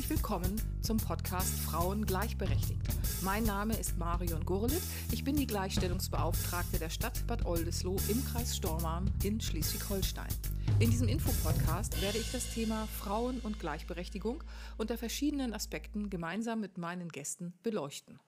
Herzlich 0.00 0.16
willkommen 0.16 0.62
zum 0.80 0.96
Podcast 0.96 1.60
Frauen 1.60 2.06
gleichberechtigt. 2.06 2.80
Mein 3.20 3.44
Name 3.44 3.76
ist 3.76 3.98
Marion 3.98 4.46
Gurlitt. 4.46 4.80
Ich 5.12 5.24
bin 5.24 5.36
die 5.36 5.46
Gleichstellungsbeauftragte 5.46 6.78
der 6.78 6.88
Stadt 6.88 7.26
Bad 7.26 7.44
Oldesloe 7.44 8.00
im 8.08 8.24
Kreis 8.24 8.56
Stormarn 8.56 9.12
in 9.22 9.42
Schleswig-Holstein. 9.42 10.30
In 10.78 10.90
diesem 10.90 11.06
Infopodcast 11.06 12.00
werde 12.00 12.16
ich 12.16 12.32
das 12.32 12.48
Thema 12.48 12.86
Frauen 12.86 13.40
und 13.40 13.60
Gleichberechtigung 13.60 14.42
unter 14.78 14.96
verschiedenen 14.96 15.52
Aspekten 15.52 16.08
gemeinsam 16.08 16.60
mit 16.60 16.78
meinen 16.78 17.10
Gästen 17.10 17.52
beleuchten. 17.62 18.18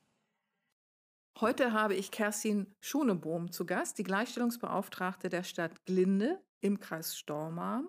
Heute 1.41 1.73
habe 1.73 1.95
ich 1.95 2.11
Kerstin 2.11 2.67
Schonebohm 2.81 3.51
zu 3.51 3.65
Gast, 3.65 3.97
die 3.97 4.05
Gleichstellungsbeauftragte 4.05 5.31
der 5.31 5.43
Stadt 5.43 5.87
Glinde 5.87 6.39
im 6.61 6.81
Kreis 6.81 7.17
Stormarn. 7.17 7.89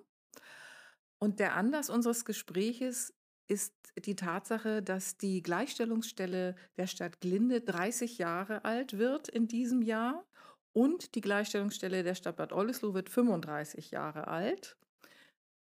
Und 1.19 1.41
der 1.41 1.55
Anlass 1.55 1.89
unseres 1.89 2.23
Gespräches 2.23 3.13
ist 3.47 3.73
die 4.05 4.15
Tatsache, 4.15 4.81
dass 4.81 5.17
die 5.17 5.41
Gleichstellungsstelle 5.41 6.55
der 6.77 6.87
Stadt 6.87 7.21
Glinde 7.21 7.61
30 7.61 8.17
Jahre 8.17 8.65
alt 8.65 8.97
wird 8.97 9.27
in 9.29 9.47
diesem 9.47 9.81
Jahr 9.81 10.25
und 10.73 11.15
die 11.15 11.21
Gleichstellungsstelle 11.21 12.03
der 12.03 12.15
Stadt 12.15 12.37
Bad 12.37 12.51
Oldesloe 12.51 12.93
wird 12.93 13.09
35 13.09 13.91
Jahre 13.91 14.27
alt. 14.27 14.77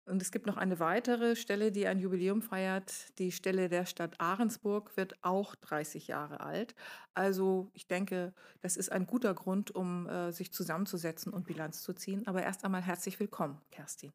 Und 0.06 0.22
es 0.22 0.32
gibt 0.32 0.46
noch 0.46 0.56
eine 0.56 0.80
weitere 0.80 1.36
Stelle, 1.36 1.70
die 1.70 1.86
ein 1.86 2.00
Jubiläum 2.00 2.42
feiert. 2.42 3.16
Die 3.18 3.30
Stelle 3.30 3.68
der 3.68 3.86
Stadt 3.86 4.18
Ahrensburg 4.18 4.96
wird 4.96 5.22
auch 5.22 5.54
30 5.54 6.08
Jahre 6.08 6.40
alt. 6.40 6.74
Also 7.14 7.70
ich 7.74 7.86
denke, 7.86 8.32
das 8.60 8.76
ist 8.76 8.90
ein 8.90 9.06
guter 9.06 9.34
Grund, 9.34 9.72
um 9.72 10.08
äh, 10.08 10.32
sich 10.32 10.52
zusammenzusetzen 10.52 11.32
und 11.32 11.46
Bilanz 11.46 11.82
zu 11.82 11.92
ziehen. 11.92 12.26
Aber 12.26 12.42
erst 12.42 12.64
einmal 12.64 12.82
herzlich 12.82 13.20
willkommen, 13.20 13.60
Kerstin. 13.70 14.12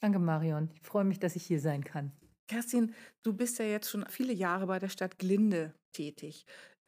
Danke, 0.00 0.18
Marion. 0.18 0.70
Ich 0.74 0.82
freue 0.82 1.04
mich, 1.04 1.18
dass 1.18 1.36
ich 1.36 1.46
hier 1.46 1.60
sein 1.60 1.84
kann. 1.84 2.12
Kerstin, 2.46 2.94
du 3.22 3.32
bist 3.32 3.58
ja 3.58 3.64
jetzt 3.64 3.90
schon 3.90 4.04
viele 4.08 4.32
Jahre 4.32 4.66
bei 4.66 4.78
der 4.78 4.88
Stadt 4.88 5.18
Glinde 5.18 5.74
tätig. 5.92 6.44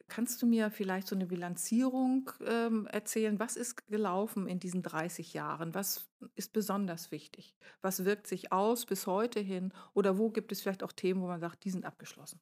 Kannst 0.09 0.41
du 0.41 0.45
mir 0.45 0.71
vielleicht 0.71 1.07
so 1.07 1.15
eine 1.15 1.25
Bilanzierung 1.25 2.31
ähm, 2.45 2.87
erzählen? 2.87 3.39
Was 3.39 3.57
ist 3.57 3.87
gelaufen 3.87 4.47
in 4.47 4.59
diesen 4.59 4.81
30 4.81 5.33
Jahren? 5.33 5.73
Was 5.73 6.07
ist 6.35 6.53
besonders 6.53 7.11
wichtig? 7.11 7.55
Was 7.81 8.05
wirkt 8.05 8.27
sich 8.27 8.53
aus 8.53 8.85
bis 8.85 9.05
heute 9.05 9.41
hin? 9.41 9.73
Oder 9.93 10.17
wo 10.17 10.29
gibt 10.29 10.51
es 10.51 10.61
vielleicht 10.61 10.83
auch 10.83 10.93
Themen, 10.93 11.21
wo 11.21 11.27
man 11.27 11.41
sagt, 11.41 11.65
die 11.65 11.71
sind 11.71 11.85
abgeschlossen? 11.85 12.39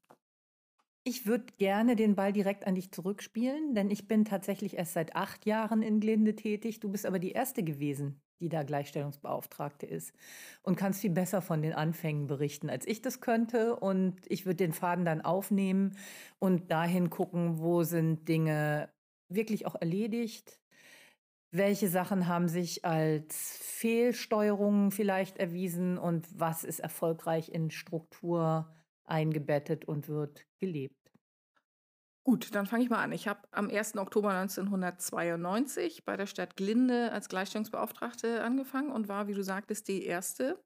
Ich 1.04 1.26
würde 1.26 1.46
gerne 1.58 1.96
den 1.96 2.16
Ball 2.16 2.34
direkt 2.34 2.68
an 2.68 2.76
dich 2.76 2.92
zurückspielen, 2.92 3.74
denn 3.74 3.90
ich 3.90 4.08
bin 4.08 4.26
tatsächlich 4.26 4.76
erst 4.76 4.94
seit 4.94 5.16
acht 5.16 5.46
Jahren 5.46 5.82
in 5.82 6.00
Glinde 6.00 6.36
tätig. 6.36 6.80
Du 6.80 6.90
bist 6.90 7.06
aber 7.06 7.20
die 7.20 7.32
Erste 7.32 7.64
gewesen, 7.64 8.22
die 8.40 8.50
da 8.50 8.64
Gleichstellungsbeauftragte 8.64 9.86
ist 9.86 10.14
und 10.62 10.76
kannst 10.76 11.02
viel 11.02 11.12
besser 11.12 11.42
von 11.42 11.62
den 11.62 11.74
Anfängen 11.74 12.28
berichten, 12.28 12.70
als 12.70 12.88
ich 12.88 13.02
das 13.02 13.22
könnte. 13.22 13.76
Und 13.76 14.16
ich 14.28 14.46
würde 14.46 14.58
den 14.58 14.74
Faden 14.74 15.06
dann 15.06 15.22
aufnehmen 15.22 15.98
und 16.40 16.72
dahin 16.72 17.10
gucken, 17.10 17.60
wo 17.60 17.84
sind 17.84 18.28
Dinge 18.28 18.90
wirklich 19.30 19.66
auch 19.66 19.76
erledigt. 19.76 20.60
Welche 21.52 21.88
Sachen 21.88 22.28
haben 22.28 22.50
sich 22.50 22.84
als 22.86 23.58
Fehlsteuerungen 23.62 24.92
vielleicht 24.92 25.38
erwiesen 25.38 25.98
und 25.98 26.28
was 26.38 26.64
ist 26.64 26.80
erfolgreich 26.80 27.50
in 27.50 27.72
Struktur 27.72 28.74
eingebettet 29.06 29.86
und 29.86 30.08
wird 30.10 30.46
gelebt? 30.60 31.05
Gut, 32.26 32.56
dann 32.56 32.66
fange 32.66 32.84
ich 32.84 32.90
mal 32.90 33.04
an. 33.04 33.12
Ich 33.12 33.28
habe 33.28 33.42
am 33.52 33.70
1. 33.70 33.98
Oktober 33.98 34.32
1992 34.32 36.06
bei 36.06 36.18
der 36.18 36.26
Stadt 36.26 36.58
Glinde 36.58 37.12
als 37.12 37.30
Gleichstellungsbeauftragte 37.30 38.44
angefangen 38.44 38.92
und 38.92 39.08
war, 39.08 39.28
wie 39.28 39.36
du 39.36 39.44
sagtest, 39.44 39.88
die 39.88 40.04
erste 40.04 40.60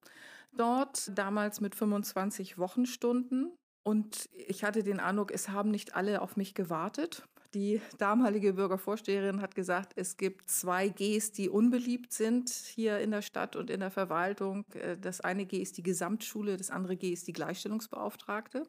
dort, 0.53 1.11
damals 1.13 1.59
mit 1.59 1.75
25 1.75 2.57
Wochenstunden. 2.57 3.51
Und 3.83 4.29
ich 4.47 4.63
hatte 4.63 4.83
den 4.83 5.01
Eindruck, 5.01 5.31
es 5.31 5.49
haben 5.49 5.69
nicht 5.69 5.95
alle 5.95 6.21
auf 6.21 6.38
mich 6.38 6.53
gewartet. 6.53 7.27
Die 7.53 7.81
damalige 7.97 8.53
Bürgervorsteherin 8.53 9.41
hat 9.41 9.53
gesagt, 9.53 9.91
es 9.97 10.16
gibt 10.16 10.50
zwei 10.50 10.88
Gs, 10.88 11.34
die 11.34 11.50
unbeliebt 11.50 12.13
sind 12.13 12.50
hier 12.50 13.00
in 13.00 13.11
der 13.11 13.22
Stadt 13.22 13.57
und 13.57 13.69
in 13.69 13.81
der 13.81 13.91
Verwaltung. 13.91 14.63
Äh, 14.75 14.97
das 14.97 15.19
eine 15.19 15.45
G 15.45 15.57
ist 15.57 15.75
die 15.78 15.84
Gesamtschule, 15.84 16.55
das 16.55 16.69
andere 16.69 16.95
G 16.95 17.09
ist 17.09 17.28
die 17.28 17.34
Gleichstellungsbeauftragte. 17.34 18.63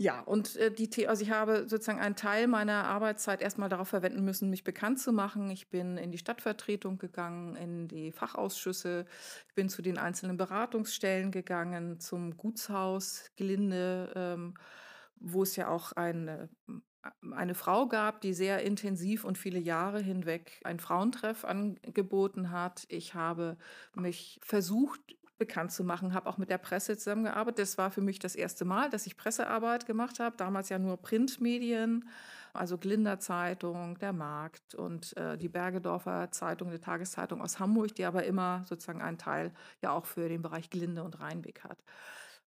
Ja, 0.00 0.20
und 0.20 0.54
äh, 0.56 0.70
die, 0.70 1.08
also 1.08 1.24
ich 1.24 1.30
habe 1.32 1.68
sozusagen 1.68 1.98
einen 1.98 2.14
Teil 2.14 2.46
meiner 2.46 2.84
Arbeitszeit 2.84 3.42
erstmal 3.42 3.68
darauf 3.68 3.88
verwenden 3.88 4.24
müssen, 4.24 4.48
mich 4.48 4.62
bekannt 4.62 5.00
zu 5.00 5.12
machen. 5.12 5.50
Ich 5.50 5.70
bin 5.70 5.96
in 5.98 6.12
die 6.12 6.18
Stadtvertretung 6.18 6.98
gegangen, 6.98 7.56
in 7.56 7.88
die 7.88 8.12
Fachausschüsse, 8.12 9.06
ich 9.48 9.54
bin 9.56 9.68
zu 9.68 9.82
den 9.82 9.98
einzelnen 9.98 10.36
Beratungsstellen 10.36 11.32
gegangen, 11.32 11.98
zum 11.98 12.36
Gutshaus 12.36 13.32
Gelinde, 13.34 14.12
ähm, 14.14 14.54
wo 15.16 15.42
es 15.42 15.56
ja 15.56 15.66
auch 15.68 15.90
eine, 15.92 16.48
eine 17.32 17.54
Frau 17.56 17.88
gab, 17.88 18.20
die 18.20 18.34
sehr 18.34 18.62
intensiv 18.62 19.24
und 19.24 19.36
viele 19.36 19.58
Jahre 19.58 20.00
hinweg 20.00 20.60
ein 20.64 20.78
Frauentreff 20.78 21.44
angeboten 21.44 22.50
hat. 22.52 22.86
Ich 22.88 23.14
habe 23.14 23.56
mich 23.94 24.38
versucht, 24.42 25.00
bekannt 25.38 25.72
zu 25.72 25.84
machen, 25.84 26.14
habe 26.14 26.28
auch 26.28 26.38
mit 26.38 26.50
der 26.50 26.58
Presse 26.58 26.96
zusammengearbeitet. 26.96 27.60
Das 27.60 27.78
war 27.78 27.90
für 27.90 28.00
mich 28.00 28.18
das 28.18 28.34
erste 28.34 28.64
Mal, 28.64 28.90
dass 28.90 29.06
ich 29.06 29.16
Pressearbeit 29.16 29.86
gemacht 29.86 30.20
habe. 30.20 30.36
Damals 30.36 30.68
ja 30.68 30.78
nur 30.78 30.96
Printmedien, 30.96 32.08
also 32.52 32.76
Glinder 32.76 33.20
Zeitung, 33.20 33.98
der 33.98 34.12
Markt 34.12 34.74
und 34.74 35.16
äh, 35.16 35.38
die 35.38 35.48
Bergedorfer 35.48 36.30
Zeitung, 36.32 36.70
die 36.70 36.78
Tageszeitung 36.78 37.40
aus 37.40 37.60
Hamburg, 37.60 37.94
die 37.94 38.04
aber 38.04 38.24
immer 38.24 38.64
sozusagen 38.68 39.00
einen 39.00 39.18
Teil 39.18 39.52
ja 39.80 39.92
auch 39.92 40.06
für 40.06 40.28
den 40.28 40.42
Bereich 40.42 40.70
Glinde 40.70 41.02
und 41.02 41.20
Rheinbeck 41.20 41.62
hat. 41.64 41.78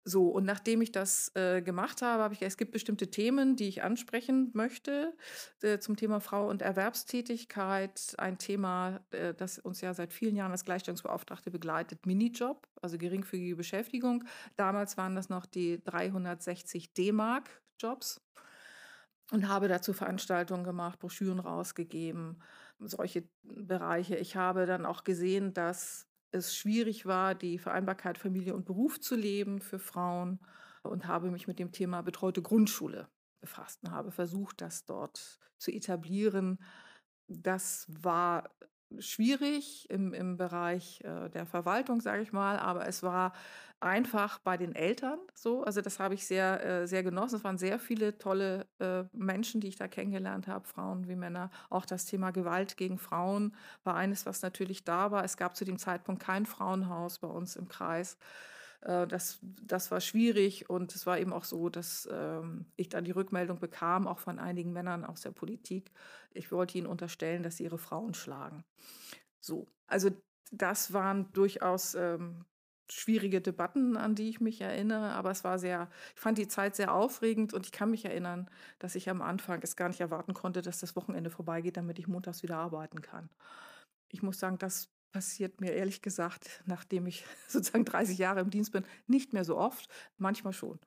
So, 0.10 0.30
und 0.30 0.44
nachdem 0.44 0.82
ich 0.82 0.92
das 0.92 1.32
äh, 1.36 1.62
gemacht 1.62 2.02
habe, 2.02 2.24
habe 2.24 2.34
ich, 2.34 2.42
es 2.42 2.58
gibt 2.58 2.72
bestimmte 2.72 3.12
Themen, 3.12 3.56
die 3.56 3.68
ich 3.68 3.84
ansprechen 3.84 4.50
möchte 4.54 5.16
äh, 5.62 5.78
zum 5.78 5.98
Thema 5.98 6.20
Frau 6.20 6.50
und 6.50 6.64
Erwerbstätigkeit. 6.64 8.16
Ein 8.18 8.40
Thema, 8.40 9.02
äh, 9.12 9.36
das 9.36 9.60
uns 9.60 9.82
ja 9.82 9.94
seit 9.94 10.12
vielen 10.12 10.36
Jahren 10.36 10.52
als 10.52 10.66
Gleichstellungsbeauftragte 10.66 11.52
begleitet, 11.52 12.08
Minijob, 12.08 12.68
also 12.82 12.98
geringfügige 12.98 13.56
Beschäftigung. 13.56 14.24
Damals 14.56 14.98
waren 14.98 15.16
das 15.16 15.30
noch 15.30 15.46
die 15.46 15.84
360 15.84 16.94
D-Mark 16.94 17.62
Jobs 17.80 18.20
und 19.32 19.48
habe 19.48 19.68
dazu 19.68 19.94
Veranstaltungen 19.94 20.64
gemacht, 20.64 20.98
Broschüren 20.98 21.40
rausgegeben, 21.40 22.42
solche 22.80 23.30
Bereiche. 23.44 24.16
Ich 24.16 24.36
habe 24.36 24.66
dann 24.66 24.88
auch 24.88 25.04
gesehen, 25.04 25.54
dass 25.54 26.09
es 26.32 26.56
schwierig 26.56 27.06
war, 27.06 27.36
die 27.36 27.58
Vereinbarkeit 27.60 28.18
Familie 28.18 28.56
und 28.56 28.66
Beruf 28.66 29.00
zu 29.00 29.16
leben 29.16 29.62
für 29.62 29.80
Frauen 29.80 30.40
und 30.84 31.08
habe 31.08 31.32
mich 31.32 31.48
mit 31.48 31.60
dem 31.60 31.72
Thema 31.72 32.02
betreute 32.02 32.42
Grundschule 32.42 33.10
befasst 33.42 33.84
und 33.84 33.92
habe 33.92 34.12
versucht, 34.12 34.62
das 34.62 34.86
dort 34.86 35.40
zu 35.58 35.72
etablieren. 35.72 36.60
Das 37.28 37.88
war 37.90 38.50
schwierig 38.98 39.90
im, 39.90 40.14
im 40.14 40.38
Bereich 40.38 41.02
äh, 41.04 41.30
der 41.30 41.46
Verwaltung, 41.46 42.02
sage 42.02 42.24
ich 42.24 42.32
mal, 42.32 42.58
aber 42.58 42.88
es 42.88 43.04
war 43.04 43.34
einfach 43.80 44.40
bei 44.40 44.58
den 44.58 44.76
Eltern 44.76 45.20
so. 45.34 45.64
Also 45.64 45.82
das 45.82 46.00
habe 46.00 46.14
ich 46.14 46.26
sehr, 46.26 46.66
äh, 46.66 46.88
sehr 46.88 47.04
genossen. 47.04 47.36
Es 47.36 47.44
waren 47.44 47.58
sehr 47.58 47.80
viele 47.80 48.18
tolle 48.18 48.66
äh, 48.80 49.04
Menschen, 49.14 49.62
die 49.62 49.68
ich 49.68 49.78
da 49.78 49.88
kennengelernt 49.88 50.48
habe, 50.48 50.68
Frauen 50.68 51.08
wie 51.08 51.16
Männer. 51.16 51.50
Auch 51.70 51.86
das 51.86 52.06
Thema 52.06 52.32
Gewalt 52.32 52.78
gegen 52.78 52.98
Frauen 52.98 53.56
war 53.84 53.96
eines, 53.96 54.26
was 54.26 54.42
natürlich 54.42 54.84
da 54.84 55.12
war. 55.12 55.24
Es 55.24 55.38
gab 55.38 55.56
zu 55.56 55.66
dem 55.66 55.78
Zeitpunkt 55.78 56.22
kein 56.22 56.46
Frauenhaus 56.46 57.20
bei 57.20 57.28
uns 57.28 57.56
im 57.56 57.70
Kreis. 57.70 58.18
Äh, 58.82 59.08
das, 59.08 59.40
das 59.42 59.92
war 59.92 60.02
schwierig 60.02 60.70
und 60.70 60.96
es 60.96 61.06
war 61.06 61.20
eben 61.20 61.34
auch 61.34 61.44
so, 61.44 61.70
dass 61.70 62.08
ähm, 62.12 62.66
ich 62.76 62.90
dann 62.90 63.06
die 63.06 63.12
Rückmeldung 63.12 63.60
bekam, 63.60 64.08
auch 64.08 64.20
von 64.20 64.40
einigen 64.40 64.74
Männern 64.74 65.06
aus 65.06 65.22
der 65.22 65.32
Politik. 65.32 65.92
Ich 66.34 66.52
wollte 66.52 66.78
ihnen 66.78 66.88
unterstellen, 66.88 67.44
dass 67.44 67.58
sie 67.58 67.64
ihre 67.64 67.78
Frauen 67.78 68.14
schlagen. 68.14 68.64
So, 69.40 69.68
also 69.88 70.10
das 70.52 70.94
waren 70.94 71.32
durchaus 71.34 71.96
ähm, 71.96 72.46
schwierige 72.92 73.42
Debatten, 73.42 73.98
an 73.98 74.16
die 74.16 74.30
ich 74.30 74.42
mich 74.42 74.62
erinnere, 74.62 75.12
aber 75.12 75.32
es 75.32 75.44
war 75.44 75.60
sehr, 75.60 75.90
ich 76.16 76.22
fand 76.22 76.38
die 76.38 76.48
Zeit 76.48 76.76
sehr 76.76 76.94
aufregend 76.94 77.54
und 77.54 77.66
ich 77.66 77.72
kann 77.72 77.92
mich 77.92 78.06
erinnern, 78.06 78.50
dass 78.80 78.96
ich 78.96 79.10
am 79.10 79.22
Anfang 79.22 79.62
es 79.62 79.76
gar 79.76 79.90
nicht 79.90 80.02
erwarten 80.02 80.34
konnte, 80.34 80.62
dass 80.62 80.80
das 80.80 80.96
Wochenende 80.96 81.30
vorbeigeht, 81.30 81.78
damit 81.78 82.00
ich 82.00 82.08
montags 82.08 82.42
wieder 82.42 82.58
arbeiten 82.58 83.02
kann. 83.02 83.30
Ich 84.10 84.24
muss 84.24 84.40
sagen, 84.40 84.58
das 84.58 84.90
passiert 85.12 85.62
mir 85.62 85.74
ehrlich 85.74 86.02
gesagt, 86.02 86.64
nachdem 86.66 87.08
ich 87.08 87.26
sozusagen 87.48 87.86
30 87.86 88.18
Jahre 88.18 88.42
im 88.42 88.50
Dienst 88.50 88.72
bin, 88.72 88.86
nicht 89.08 89.34
mehr 89.34 89.44
so 89.44 89.58
oft, 89.58 89.90
manchmal 90.18 90.54
schon. 90.54 90.80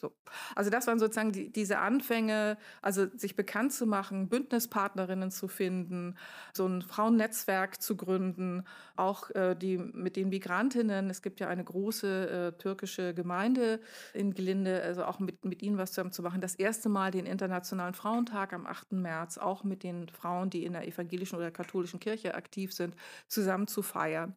So. 0.00 0.12
Also 0.56 0.70
das 0.70 0.86
waren 0.86 0.98
sozusagen 0.98 1.32
die, 1.32 1.52
diese 1.52 1.78
Anfänge, 1.78 2.56
also 2.80 3.06
sich 3.16 3.36
bekannt 3.36 3.72
zu 3.74 3.86
machen, 3.86 4.28
Bündnispartnerinnen 4.30 5.30
zu 5.30 5.46
finden, 5.46 6.16
so 6.54 6.66
ein 6.66 6.80
Frauennetzwerk 6.80 7.82
zu 7.82 7.96
gründen, 7.96 8.64
auch 8.96 9.30
äh, 9.30 9.54
die 9.54 9.76
mit 9.76 10.16
den 10.16 10.30
Migrantinnen. 10.30 11.10
Es 11.10 11.20
gibt 11.20 11.38
ja 11.40 11.48
eine 11.48 11.64
große 11.64 12.52
äh, 12.56 12.58
türkische 12.58 13.12
Gemeinde 13.12 13.80
in 14.14 14.32
Gelinde, 14.32 14.82
also 14.82 15.04
auch 15.04 15.18
mit, 15.18 15.44
mit 15.44 15.62
ihnen 15.62 15.76
was 15.76 15.90
zusammen 15.92 16.12
zu 16.12 16.22
machen. 16.22 16.40
Das 16.40 16.54
erste 16.54 16.88
Mal 16.88 17.10
den 17.10 17.26
Internationalen 17.26 17.94
Frauentag 17.94 18.54
am 18.54 18.66
8. 18.66 18.92
März, 18.92 19.36
auch 19.36 19.64
mit 19.64 19.82
den 19.82 20.08
Frauen, 20.08 20.48
die 20.48 20.64
in 20.64 20.72
der 20.72 20.88
evangelischen 20.88 21.36
oder 21.36 21.50
katholischen 21.50 22.00
Kirche 22.00 22.34
aktiv 22.34 22.72
sind, 22.72 22.94
zusammen 23.28 23.66
zu 23.66 23.82
feiern 23.82 24.34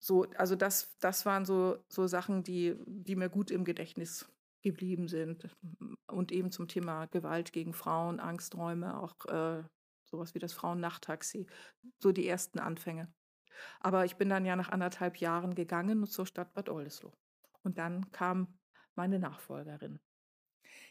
So, 0.00 0.26
also 0.36 0.56
das, 0.56 0.96
das 1.00 1.26
waren 1.26 1.44
so, 1.44 1.78
so 1.88 2.06
Sachen, 2.08 2.42
die, 2.42 2.76
die 2.86 3.16
mir 3.16 3.28
gut 3.30 3.50
im 3.50 3.64
Gedächtnis 3.64 4.26
geblieben 4.62 5.08
sind. 5.08 5.48
Und 6.06 6.32
eben 6.32 6.50
zum 6.50 6.68
Thema 6.68 7.06
Gewalt 7.06 7.52
gegen 7.52 7.74
Frauen, 7.74 8.20
Angsträume, 8.20 8.98
auch 9.00 9.14
äh, 9.26 9.62
sowas 10.04 10.34
wie 10.34 10.38
das 10.38 10.52
Frauennachttaxi, 10.52 11.46
so 11.98 12.12
die 12.12 12.26
ersten 12.28 12.58
Anfänge. 12.58 13.12
Aber 13.80 14.04
ich 14.04 14.16
bin 14.16 14.28
dann 14.28 14.44
ja 14.44 14.56
nach 14.56 14.70
anderthalb 14.70 15.18
Jahren 15.18 15.54
gegangen 15.54 16.06
zur 16.06 16.26
Stadt 16.26 16.52
Bad 16.54 16.68
Oldesloe. 16.68 17.12
Und 17.62 17.78
dann 17.78 18.10
kam 18.12 18.58
meine 18.94 19.18
Nachfolgerin. 19.18 20.00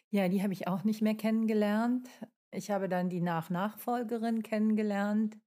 Ja, 0.09 0.27
die 0.27 0.44
habe 0.44 0.53
ich 0.53 0.67
auch 0.67 0.83
nicht 0.83 1.01
mehr 1.01 1.15
kennengelernt. 1.15 2.09
Ich 2.51 2.69
habe 2.69 2.89
dann 2.89 3.09
die 3.09 3.21
Nach-Nachfolgerin 3.21 4.44
kennengelernt, 4.44 5.38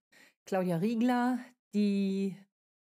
Claudia 0.46 0.78
Riegler, 0.78 1.38
die 1.74 2.36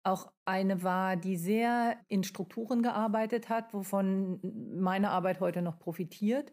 auch 0.05 0.33
eine 0.45 0.83
war, 0.83 1.17
die 1.17 1.37
sehr 1.37 1.97
in 2.09 2.25
Strukturen 2.25 2.83
gearbeitet 2.83 3.49
hat, 3.49 3.73
wovon 3.73 4.41
meine 4.75 5.11
Arbeit 5.11 5.41
heute 5.41 5.63
noch 5.63 5.79
profitiert. 5.79 6.53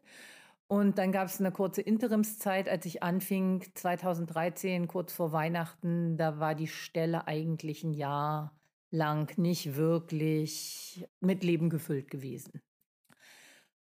Und 0.68 1.00
dann 1.00 1.12
gab 1.12 1.28
es 1.28 1.40
eine 1.40 1.52
kurze 1.52 1.82
Interimszeit, 1.82 2.70
als 2.70 2.86
ich 2.86 3.02
anfing, 3.02 3.66
2013, 3.74 4.88
kurz 4.88 5.12
vor 5.14 5.32
Weihnachten. 5.32 6.16
Da 6.16 6.40
war 6.40 6.54
die 6.54 6.68
Stelle 6.68 7.28
eigentlich 7.28 7.84
ein 7.84 7.94
Jahr 7.94 8.56
lang 8.92 9.36
nicht 9.38 9.76
wirklich 9.76 11.08
mit 11.20 11.44
Leben 11.44 11.72
gefüllt 11.72 12.12
gewesen. 12.12 12.62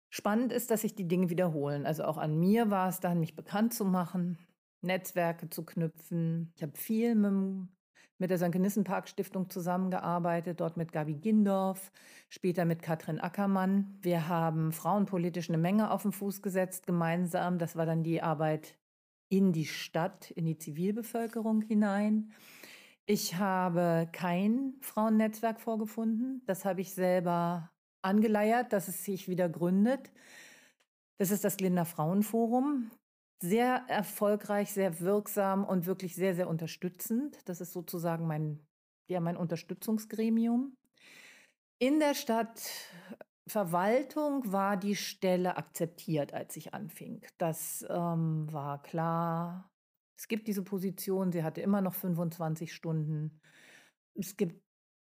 Spannend 0.09 0.51
ist, 0.51 0.71
dass 0.71 0.81
sich 0.81 0.95
die 0.95 1.07
Dinge 1.07 1.29
wiederholen. 1.29 1.85
Also 1.85 2.03
auch 2.03 2.17
an 2.17 2.39
mir 2.39 2.69
war 2.71 2.89
es 2.89 2.99
dann, 2.99 3.19
mich 3.19 3.35
bekannt 3.35 3.73
zu 3.73 3.85
machen, 3.85 4.37
Netzwerke 4.81 5.49
zu 5.49 5.63
knüpfen. 5.63 6.51
Ich 6.55 6.63
habe 6.63 6.75
viel 6.75 7.15
mit 7.15 7.69
mit 8.21 8.29
der 8.29 8.37
St. 8.37 8.53
Nissenpark 8.53 9.09
Stiftung 9.09 9.49
zusammengearbeitet, 9.49 10.61
dort 10.61 10.77
mit 10.77 10.91
Gabi 10.91 11.15
Gindorf, 11.15 11.91
später 12.29 12.65
mit 12.65 12.83
Katrin 12.83 13.19
Ackermann. 13.19 13.97
Wir 13.99 14.27
haben 14.27 14.71
frauenpolitisch 14.71 15.49
eine 15.49 15.57
Menge 15.57 15.89
auf 15.89 16.03
den 16.03 16.11
Fuß 16.11 16.43
gesetzt 16.43 16.85
gemeinsam. 16.85 17.57
Das 17.57 17.75
war 17.75 17.87
dann 17.87 18.03
die 18.03 18.21
Arbeit 18.21 18.77
in 19.29 19.51
die 19.53 19.65
Stadt, 19.65 20.29
in 20.29 20.45
die 20.45 20.59
Zivilbevölkerung 20.59 21.63
hinein. 21.63 22.31
Ich 23.07 23.37
habe 23.37 24.07
kein 24.11 24.75
Frauennetzwerk 24.81 25.59
vorgefunden. 25.59 26.43
Das 26.45 26.63
habe 26.63 26.81
ich 26.81 26.93
selber 26.93 27.71
angeleiert, 28.03 28.71
dass 28.71 28.87
es 28.87 29.03
sich 29.03 29.29
wieder 29.29 29.49
gründet. 29.49 30.11
Das 31.17 31.31
ist 31.31 31.43
das 31.43 31.57
Glinder 31.57 31.85
Frauenforum 31.85 32.91
sehr 33.41 33.83
erfolgreich, 33.87 34.71
sehr 34.71 34.99
wirksam 34.99 35.65
und 35.65 35.87
wirklich 35.87 36.13
sehr, 36.15 36.35
sehr 36.35 36.47
unterstützend. 36.47 37.39
Das 37.45 37.59
ist 37.59 37.73
sozusagen 37.73 38.27
mein, 38.27 38.59
ja, 39.09 39.19
mein 39.19 39.35
Unterstützungsgremium. 39.35 40.77
In 41.79 41.99
der 41.99 42.13
Stadtverwaltung 42.13 44.51
war 44.51 44.77
die 44.77 44.95
Stelle 44.95 45.57
akzeptiert, 45.57 46.33
als 46.33 46.55
ich 46.55 46.75
anfing. 46.75 47.25
Das 47.39 47.83
ähm, 47.89 48.45
war 48.53 48.83
klar. 48.83 49.71
Es 50.17 50.27
gibt 50.27 50.47
diese 50.47 50.63
Position, 50.63 51.31
sie 51.31 51.43
hatte 51.43 51.61
immer 51.61 51.81
noch 51.81 51.95
25 51.95 52.71
Stunden. 52.71 53.41
Es 54.13 54.37
gibt 54.37 54.61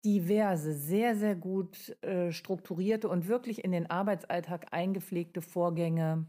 diverse, 0.05 0.75
sehr, 0.75 1.15
sehr 1.15 1.37
gut 1.37 1.97
äh, 2.03 2.33
strukturierte 2.33 3.09
und 3.09 3.29
wirklich 3.29 3.63
in 3.63 3.71
den 3.71 3.89
Arbeitsalltag 3.89 4.73
eingepflegte 4.73 5.41
Vorgänge 5.41 6.27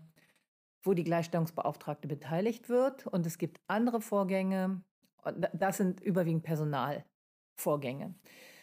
wo 0.85 0.93
die 0.93 1.03
Gleichstellungsbeauftragte 1.03 2.07
beteiligt 2.07 2.69
wird. 2.69 3.07
Und 3.07 3.25
es 3.25 3.37
gibt 3.37 3.59
andere 3.67 4.01
Vorgänge. 4.01 4.83
Das 5.53 5.77
sind 5.77 6.01
überwiegend 6.01 6.43
Personalvorgänge. 6.43 8.15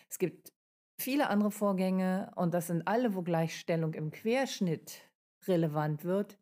Es 0.08 0.18
gibt 0.18 0.52
viele 0.98 1.28
andere 1.28 1.50
Vorgänge 1.50 2.30
und 2.36 2.54
das 2.54 2.68
sind 2.68 2.86
alle, 2.86 3.14
wo 3.14 3.22
Gleichstellung 3.22 3.94
im 3.94 4.10
Querschnitt 4.10 5.10
relevant 5.48 6.04
wird, 6.04 6.38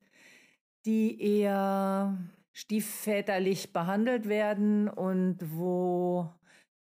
die 0.85 1.21
eher 1.21 2.19
stiefväterlich 2.53 3.73
behandelt 3.73 4.29
werden 4.29 4.89
und 4.89 5.39
wo 5.57 6.29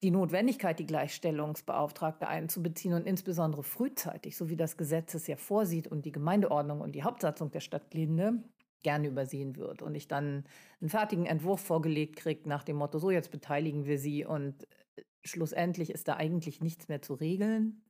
die 0.03 0.11
Notwendigkeit, 0.11 0.79
die 0.79 0.87
Gleichstellungsbeauftragte 0.87 2.29
einzubeziehen 2.29 2.95
und 2.95 3.07
insbesondere 3.07 3.65
frühzeitig, 3.65 4.37
so 4.37 4.49
wie 4.49 4.57
das 4.57 4.77
Gesetz 4.77 5.15
es 5.15 5.27
ja 5.27 5.37
vorsieht 5.37 5.89
und 5.89 6.05
die 6.05 6.13
Gemeindeordnung 6.13 6.81
und 6.81 6.93
die 6.93 7.03
Hauptsatzung 7.03 7.51
der 7.51 7.61
Stadt 7.61 7.91
Glinde, 7.91 8.43
gerne 8.83 9.09
übersehen 9.09 9.57
wird 9.57 9.83
und 9.83 9.95
ich 9.95 10.09
dann 10.09 10.45
einen 10.81 10.91
fertigen 10.91 11.27
Entwurf 11.27 11.61
vorgelegt 11.61 12.17
kriege 12.17 12.49
nach 12.49 12.65
dem 12.65 12.77
Motto, 12.77 12.99
so 12.99 13.11
jetzt 13.11 13.31
beteiligen 13.31 13.87
wir 13.87 13.99
sie 13.99 14.25
und 14.25 14.65
äh, 14.97 15.03
schlussendlich 15.25 15.91
ist 15.91 16.09
da 16.09 16.15
eigentlich 16.15 16.61
nichts 16.61 16.89
mehr 16.89 17.03
zu 17.03 17.15
regeln. 17.15 17.83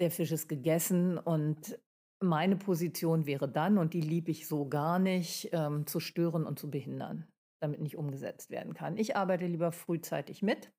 Der 0.00 0.10
Fisch 0.10 0.32
ist 0.32 0.48
gegessen 0.48 1.18
und 1.18 1.78
meine 2.20 2.56
Position 2.56 3.26
wäre 3.26 3.48
dann, 3.48 3.78
und 3.78 3.94
die 3.94 4.00
liebe 4.00 4.30
ich 4.30 4.46
so 4.46 4.68
gar 4.68 4.98
nicht, 4.98 5.50
ähm, 5.52 5.86
zu 5.86 6.00
stören 6.00 6.46
und 6.46 6.58
zu 6.58 6.70
behindern, 6.70 7.26
damit 7.60 7.80
nicht 7.80 7.96
umgesetzt 7.96 8.50
werden 8.50 8.74
kann. 8.74 8.96
Ich 8.96 9.16
arbeite 9.16 9.46
lieber 9.46 9.72
frühzeitig 9.72 10.42
mit 10.42 10.70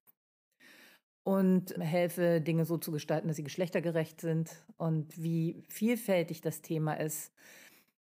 und 1.24 1.76
helfe, 1.78 2.40
Dinge 2.40 2.64
so 2.64 2.78
zu 2.78 2.90
gestalten, 2.90 3.28
dass 3.28 3.36
sie 3.36 3.44
geschlechtergerecht 3.44 4.20
sind. 4.20 4.64
Und 4.76 5.20
wie 5.22 5.64
vielfältig 5.68 6.40
das 6.40 6.62
Thema 6.62 6.94
ist, 6.94 7.32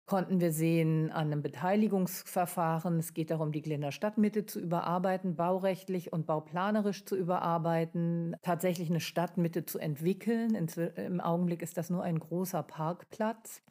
konnten 0.05 0.41
wir 0.41 0.51
sehen 0.51 1.09
an 1.11 1.27
einem 1.27 1.41
Beteiligungsverfahren. 1.41 2.99
Es 2.99 3.13
geht 3.13 3.31
darum, 3.31 3.51
die 3.51 3.61
Gländer 3.61 3.91
Stadtmitte 3.91 4.45
zu 4.45 4.59
überarbeiten, 4.59 5.35
baurechtlich 5.35 6.11
und 6.11 6.25
bauplanerisch 6.25 7.05
zu 7.05 7.15
überarbeiten, 7.15 8.35
tatsächlich 8.41 8.89
eine 8.89 8.99
Stadtmitte 8.99 9.65
zu 9.65 9.79
entwickeln. 9.79 10.55
Im 10.95 11.21
Augenblick 11.21 11.61
ist 11.61 11.77
das 11.77 11.89
nur 11.89 12.03
ein 12.03 12.19
großer 12.19 12.63
Parkplatz. 12.63 13.63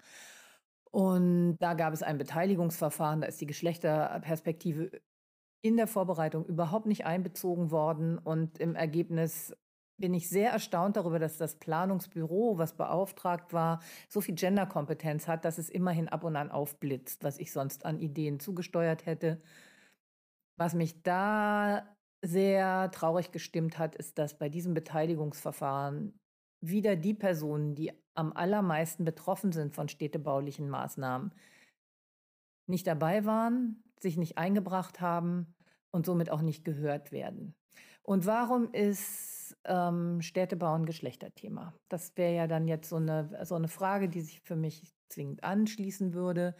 Und 0.90 1.56
da 1.60 1.74
gab 1.74 1.92
es 1.92 2.02
ein 2.02 2.18
Beteiligungsverfahren, 2.18 3.20
da 3.20 3.28
ist 3.28 3.40
die 3.40 3.46
Geschlechterperspektive 3.46 4.90
in 5.62 5.76
der 5.76 5.86
Vorbereitung 5.86 6.46
überhaupt 6.46 6.86
nicht 6.86 7.04
einbezogen 7.04 7.70
worden 7.70 8.18
und 8.18 8.58
im 8.58 8.74
Ergebnis 8.74 9.54
bin 10.00 10.14
ich 10.14 10.28
sehr 10.28 10.50
erstaunt 10.50 10.96
darüber, 10.96 11.18
dass 11.18 11.36
das 11.36 11.56
Planungsbüro, 11.56 12.58
was 12.58 12.76
beauftragt 12.76 13.52
war, 13.52 13.80
so 14.08 14.20
viel 14.20 14.34
Genderkompetenz 14.34 15.28
hat, 15.28 15.44
dass 15.44 15.58
es 15.58 15.70
immerhin 15.70 16.08
ab 16.08 16.24
und 16.24 16.36
an 16.36 16.50
aufblitzt, 16.50 17.22
was 17.22 17.38
ich 17.38 17.52
sonst 17.52 17.84
an 17.84 18.00
Ideen 18.00 18.40
zugesteuert 18.40 19.06
hätte. 19.06 19.40
Was 20.56 20.74
mich 20.74 21.02
da 21.02 21.86
sehr 22.22 22.90
traurig 22.90 23.32
gestimmt 23.32 23.78
hat, 23.78 23.94
ist, 23.94 24.18
dass 24.18 24.36
bei 24.38 24.48
diesem 24.48 24.74
Beteiligungsverfahren 24.74 26.18
wieder 26.62 26.96
die 26.96 27.14
Personen, 27.14 27.74
die 27.74 27.92
am 28.14 28.32
allermeisten 28.32 29.04
betroffen 29.04 29.52
sind 29.52 29.74
von 29.74 29.88
städtebaulichen 29.88 30.68
Maßnahmen, 30.68 31.32
nicht 32.66 32.86
dabei 32.86 33.24
waren, 33.24 33.82
sich 34.00 34.16
nicht 34.16 34.38
eingebracht 34.38 35.00
haben 35.00 35.54
und 35.90 36.06
somit 36.06 36.30
auch 36.30 36.42
nicht 36.42 36.64
gehört 36.64 37.12
werden. 37.12 37.54
Und 38.02 38.26
warum 38.26 38.72
ist 38.72 39.39
ähm, 39.64 40.20
Städtebau 40.22 40.74
ein 40.74 40.86
Geschlechterthema? 40.86 41.74
Das 41.88 42.16
wäre 42.16 42.34
ja 42.34 42.46
dann 42.46 42.68
jetzt 42.68 42.88
so 42.88 42.96
eine, 42.96 43.44
so 43.44 43.54
eine 43.54 43.68
Frage, 43.68 44.08
die 44.08 44.20
sich 44.20 44.40
für 44.40 44.56
mich 44.56 44.92
zwingend 45.08 45.44
anschließen 45.44 46.14
würde. 46.14 46.54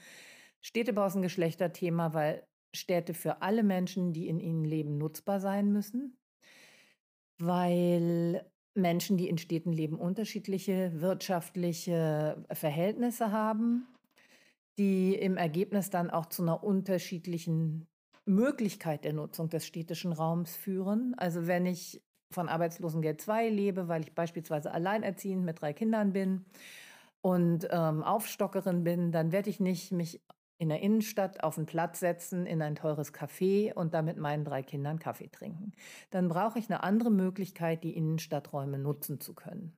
Städtebau 0.61 1.07
ist 1.07 1.17
ein 1.17 1.23
Geschlechterthema, 1.23 2.15
weil 2.15 2.47
Städte 2.75 3.15
für 3.15 3.43
alle 3.43 3.63
Menschen, 3.63 4.13
die 4.13 4.29
in 4.29 4.41
ihnen 4.41 4.65
leben, 4.65 4.99
nutzbar 4.99 5.41
sein 5.41 5.73
müssen. 5.73 6.17
Weil 7.39 8.45
Menschen, 8.75 9.17
die 9.17 9.29
in 9.29 9.39
Städten 9.39 9.73
leben, 9.73 9.99
unterschiedliche 9.99 11.01
wirtschaftliche 11.01 12.45
Verhältnisse 12.53 13.33
haben, 13.33 13.89
die 14.79 15.15
im 15.15 15.37
Ergebnis 15.37 15.91
dann 15.91 16.11
auch 16.11 16.27
zu 16.27 16.43
einer 16.43 16.63
unterschiedlichen 16.63 17.89
Möglichkeit 18.25 19.05
der 19.05 19.13
Nutzung 19.13 19.49
des 19.49 19.67
städtischen 19.67 20.13
Raums 20.13 20.55
führen. 20.55 21.15
Also 21.17 21.47
wenn 21.47 21.67
ich 21.67 22.03
von 22.31 22.49
Arbeitslosengeld 22.49 23.21
2 23.21 23.49
lebe, 23.49 23.89
weil 23.89 24.03
ich 24.03 24.15
beispielsweise 24.15 24.73
alleinerziehend 24.73 25.45
mit 25.45 25.61
drei 25.61 25.73
Kindern 25.73 26.13
bin 26.13 26.45
und 27.21 27.69
ähm, 27.71 28.03
Aufstockerin 28.03 28.85
bin, 28.85 29.13
dann 29.13 29.33
werde 29.33 29.51
ich 29.51 29.61
nicht 29.61 29.93
mich 29.93 30.21
in 30.59 30.69
der 30.69 30.81
Innenstadt 30.81 31.43
auf 31.43 31.55
den 31.55 31.65
Platz 31.65 32.01
setzen, 32.01 32.45
in 32.45 32.61
ein 32.61 32.75
teures 32.75 33.15
Café 33.15 33.73
und 33.73 33.95
da 33.95 34.03
mit 34.03 34.19
meinen 34.19 34.45
drei 34.45 34.63
Kindern 34.63 34.99
Kaffee 34.99 35.29
trinken. 35.29 35.73
Dann 36.11 36.29
brauche 36.29 36.59
ich 36.59 36.69
eine 36.69 36.83
andere 36.83 37.11
Möglichkeit, 37.11 37.83
die 37.83 37.97
Innenstadträume 37.97 38.79
nutzen 38.79 39.21
zu 39.21 39.35
können. 39.35 39.77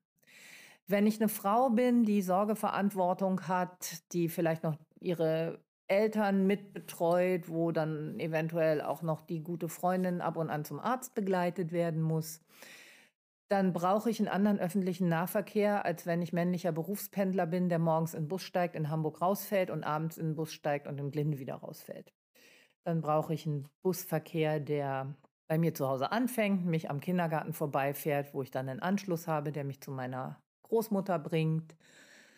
Wenn 0.89 1.07
ich 1.07 1.21
eine 1.21 1.29
Frau 1.29 1.71
bin, 1.71 2.03
die 2.03 2.21
Sorgeverantwortung 2.21 3.47
hat, 3.47 4.13
die 4.13 4.29
vielleicht 4.29 4.65
noch 4.65 4.77
ihre 4.99 5.61
Eltern 5.93 6.47
mitbetreut, 6.47 7.51
wo 7.51 7.71
dann 7.71 8.19
eventuell 8.19 8.81
auch 8.81 9.03
noch 9.03 9.21
die 9.21 9.43
gute 9.43 9.69
Freundin 9.69 10.23
ab 10.23 10.37
und 10.37 10.49
an 10.49 10.65
zum 10.65 10.81
Arzt 10.81 11.15
begleitet 11.15 11.71
werden 11.71 12.01
muss. 12.01 12.41
Dann 13.51 13.75
brauche 13.75 14.09
ich 14.09 14.19
einen 14.19 14.29
anderen 14.29 14.59
öffentlichen 14.59 15.11
Nahverkehr, 15.11 15.85
als 15.85 16.07
wenn 16.07 16.23
ich 16.23 16.33
männlicher 16.33 16.73
Berufspendler 16.73 17.45
bin, 17.45 17.69
der 17.69 17.79
morgens 17.79 18.15
in 18.15 18.23
den 18.23 18.29
Bus 18.29 18.43
steigt, 18.43 18.75
in 18.75 18.89
Hamburg 18.89 19.21
rausfällt 19.21 19.71
und 19.71 19.85
abends 19.85 20.17
in 20.17 20.29
den 20.29 20.35
Bus 20.37 20.55
steigt 20.55 20.87
und 20.87 20.99
in 20.99 21.11
Glinde 21.11 21.39
wieder 21.39 21.57
rausfällt. 21.57 22.15
Dann 22.85 23.03
brauche 23.03 23.35
ich 23.35 23.47
einen 23.47 23.69
Busverkehr, 23.83 24.59
der 24.59 25.15
bei 25.47 25.59
mir 25.59 25.75
zu 25.75 25.87
Hause 25.87 26.11
anfängt, 26.11 26.65
mich 26.65 26.89
am 26.89 27.01
Kindergarten 27.01 27.53
vorbeifährt, 27.53 28.33
wo 28.33 28.41
ich 28.43 28.51
dann 28.51 28.71
einen 28.71 28.81
Anschluss 28.81 29.29
habe, 29.29 29.53
der 29.53 29.65
mich 29.65 29.83
zu 29.83 29.91
meiner 29.91 30.41
Großmutter 30.63 31.19
bringt. 31.19 31.77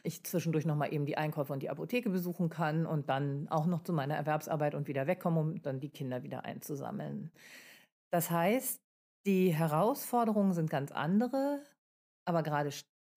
Ich 0.07 0.23
zwischendurch 0.23 0.67
nochmal 0.67 0.93
eben 0.93 1.07
die 1.07 1.17
Einkäufe 1.17 1.53
und 1.53 1.63
die 1.63 1.71
Apotheke 1.71 2.11
besuchen 2.11 2.51
kann 2.51 2.85
und 2.85 3.09
dann 3.09 3.49
auch 3.49 3.65
noch 3.65 3.83
zu 3.83 3.93
meiner 3.93 4.15
Erwerbsarbeit 4.15 4.75
und 4.75 4.87
wieder 4.87 5.07
wegkomme, 5.07 5.41
um 5.41 5.63
dann 5.63 5.81
die 5.81 5.89
Kinder 5.89 6.23
wieder 6.23 6.45
einzusammeln. 6.45 7.33
Das 8.11 8.31
heißt, 8.31 8.81
die 9.27 9.53
Herausforderungen 9.55 10.53
sind 10.53 10.69
ganz 10.69 10.93
andere, 10.93 11.63
aber 12.27 12.43
gerade 12.43 12.71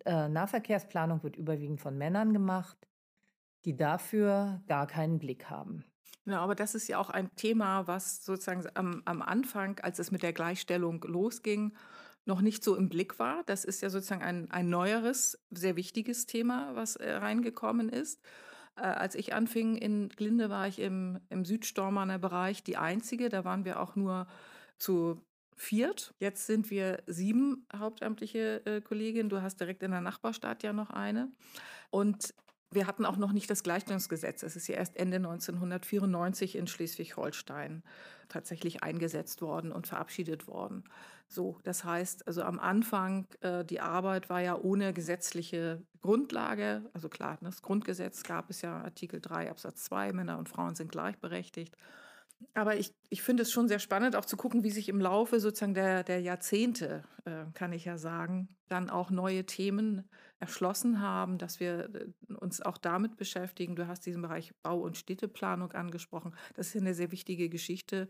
äh, 0.06 0.30
Nahverkehrsplanung 0.30 1.22
wird 1.24 1.36
überwiegend 1.36 1.82
von 1.82 1.98
Männern 1.98 2.32
gemacht, 2.32 2.78
die 3.66 3.76
dafür 3.76 4.62
gar 4.68 4.88
keinen 4.88 5.20
Blick 5.20 5.50
haben. 5.50 5.84
Ja, 6.26 6.40
aber 6.40 6.56
das 6.56 6.76
ist 6.76 6.88
ja 6.88 7.00
auch 7.00 7.10
ein 7.10 7.34
Thema, 7.36 7.88
was 7.88 8.24
sozusagen 8.24 8.66
am, 8.76 9.02
am 9.06 9.22
Anfang, 9.22 9.80
als 9.80 10.00
es 10.00 10.12
mit 10.12 10.24
der 10.24 10.34
Gleichstellung 10.34 11.02
losging, 11.04 11.76
noch 12.28 12.42
nicht 12.42 12.64
so 12.64 12.76
im 12.76 12.90
Blick 12.90 13.20
war. 13.20 13.44
Das 13.46 13.66
ist 13.66 13.82
ja 13.82 13.90
sozusagen 13.90 14.24
ein, 14.24 14.52
ein 14.52 14.70
neueres, 14.70 15.40
sehr 15.52 15.76
wichtiges 15.76 16.26
Thema, 16.26 16.76
was 16.76 16.96
äh, 16.96 17.12
reingekommen 17.12 17.90
ist. 17.90 18.22
Äh, 18.76 18.82
als 18.82 19.16
ich 19.16 19.34
anfing 19.34 19.76
in 19.76 20.10
Glinde, 20.10 20.50
war 20.50 20.68
ich 20.68 20.80
im, 20.80 21.20
im 21.30 21.46
Südstormaner 21.46 22.20
Bereich 22.20 22.64
die 22.64 22.78
Einzige. 22.78 23.30
Da 23.30 23.46
waren 23.46 23.66
wir 23.66 23.80
auch 23.80 23.96
nur 23.96 24.28
zu 24.78 25.22
viert. 25.56 26.14
Jetzt 26.20 26.46
sind 26.46 26.70
wir 26.70 27.02
sieben 27.08 27.66
hauptamtliche 27.76 28.66
äh, 28.66 28.82
Kolleginnen. 28.82 29.30
Du 29.30 29.42
hast 29.42 29.60
direkt 29.60 29.82
in 29.82 29.92
der 29.92 30.02
Nachbarstadt 30.02 30.64
ja 30.64 30.74
noch 30.74 30.92
eine. 30.92 31.32
Und 31.90 32.34
wir 32.72 32.86
hatten 32.88 33.06
auch 33.06 33.18
noch 33.18 33.32
nicht 33.32 33.50
das 33.50 33.64
Gleichstellungsgesetz. 33.64 34.44
Es 34.44 34.56
ist 34.56 34.68
ja 34.68 34.76
erst 34.76 34.98
Ende 34.98 35.18
1994 35.18 36.56
in 36.56 36.68
Schleswig-Holstein 36.68 37.84
tatsächlich 38.28 38.84
eingesetzt 38.84 39.42
worden 39.42 39.72
und 39.72 39.88
verabschiedet 39.88 40.48
worden. 40.48 40.84
So, 41.30 41.60
das 41.64 41.84
heißt, 41.84 42.28
also 42.28 42.44
am 42.44 42.60
Anfang, 42.60 43.28
äh, 43.42 43.64
die 43.64 43.80
Arbeit 43.80 44.30
war 44.30 44.42
ja 44.42 44.56
ohne 44.56 44.94
gesetzliche 44.94 45.82
Grundlage. 46.02 46.90
Also 46.94 47.10
klar, 47.10 47.38
das 47.42 47.62
Grundgesetz 47.62 48.24
gab 48.24 48.50
es 48.50 48.62
ja 48.62 48.82
Artikel 48.82 49.22
3 49.22 49.50
Absatz 49.50 49.84
2, 49.86 50.14
Männer 50.14 50.38
und 50.38 50.50
Frauen 50.50 50.76
sind 50.76 50.92
gleichberechtigt. 50.92 51.76
Aber 52.54 52.76
ich, 52.76 52.94
ich 53.10 53.24
finde 53.24 53.44
es 53.44 53.52
schon 53.52 53.68
sehr 53.68 53.80
spannend, 53.80 54.16
auch 54.16 54.26
zu 54.26 54.38
gucken, 54.38 54.64
wie 54.64 54.72
sich 54.72 54.90
im 54.90 55.02
Laufe 55.02 55.40
sozusagen 55.40 55.74
der, 55.74 56.04
der 56.04 56.22
Jahrzehnte, 56.22 57.04
äh, 57.26 57.46
kann 57.54 57.74
ich 57.74 57.86
ja 57.86 57.98
sagen, 57.98 58.50
dann 58.68 58.90
auch 58.90 59.10
neue 59.10 59.46
Themen 59.46 60.08
erschlossen 60.40 61.02
haben, 61.02 61.38
dass 61.38 61.60
wir 61.60 61.90
äh, 61.94 62.34
uns 62.34 62.62
auch 62.62 62.78
damit 62.78 63.18
beschäftigen. 63.18 63.76
Du 63.76 63.88
hast 63.88 64.06
diesen 64.06 64.22
Bereich 64.22 64.54
Bau- 64.64 64.82
und 64.82 64.98
Städteplanung 64.98 65.72
angesprochen. 65.72 66.36
Das 66.56 66.68
ist 66.68 66.82
eine 66.82 66.94
sehr 66.94 67.12
wichtige 67.12 67.50
Geschichte. 67.50 68.08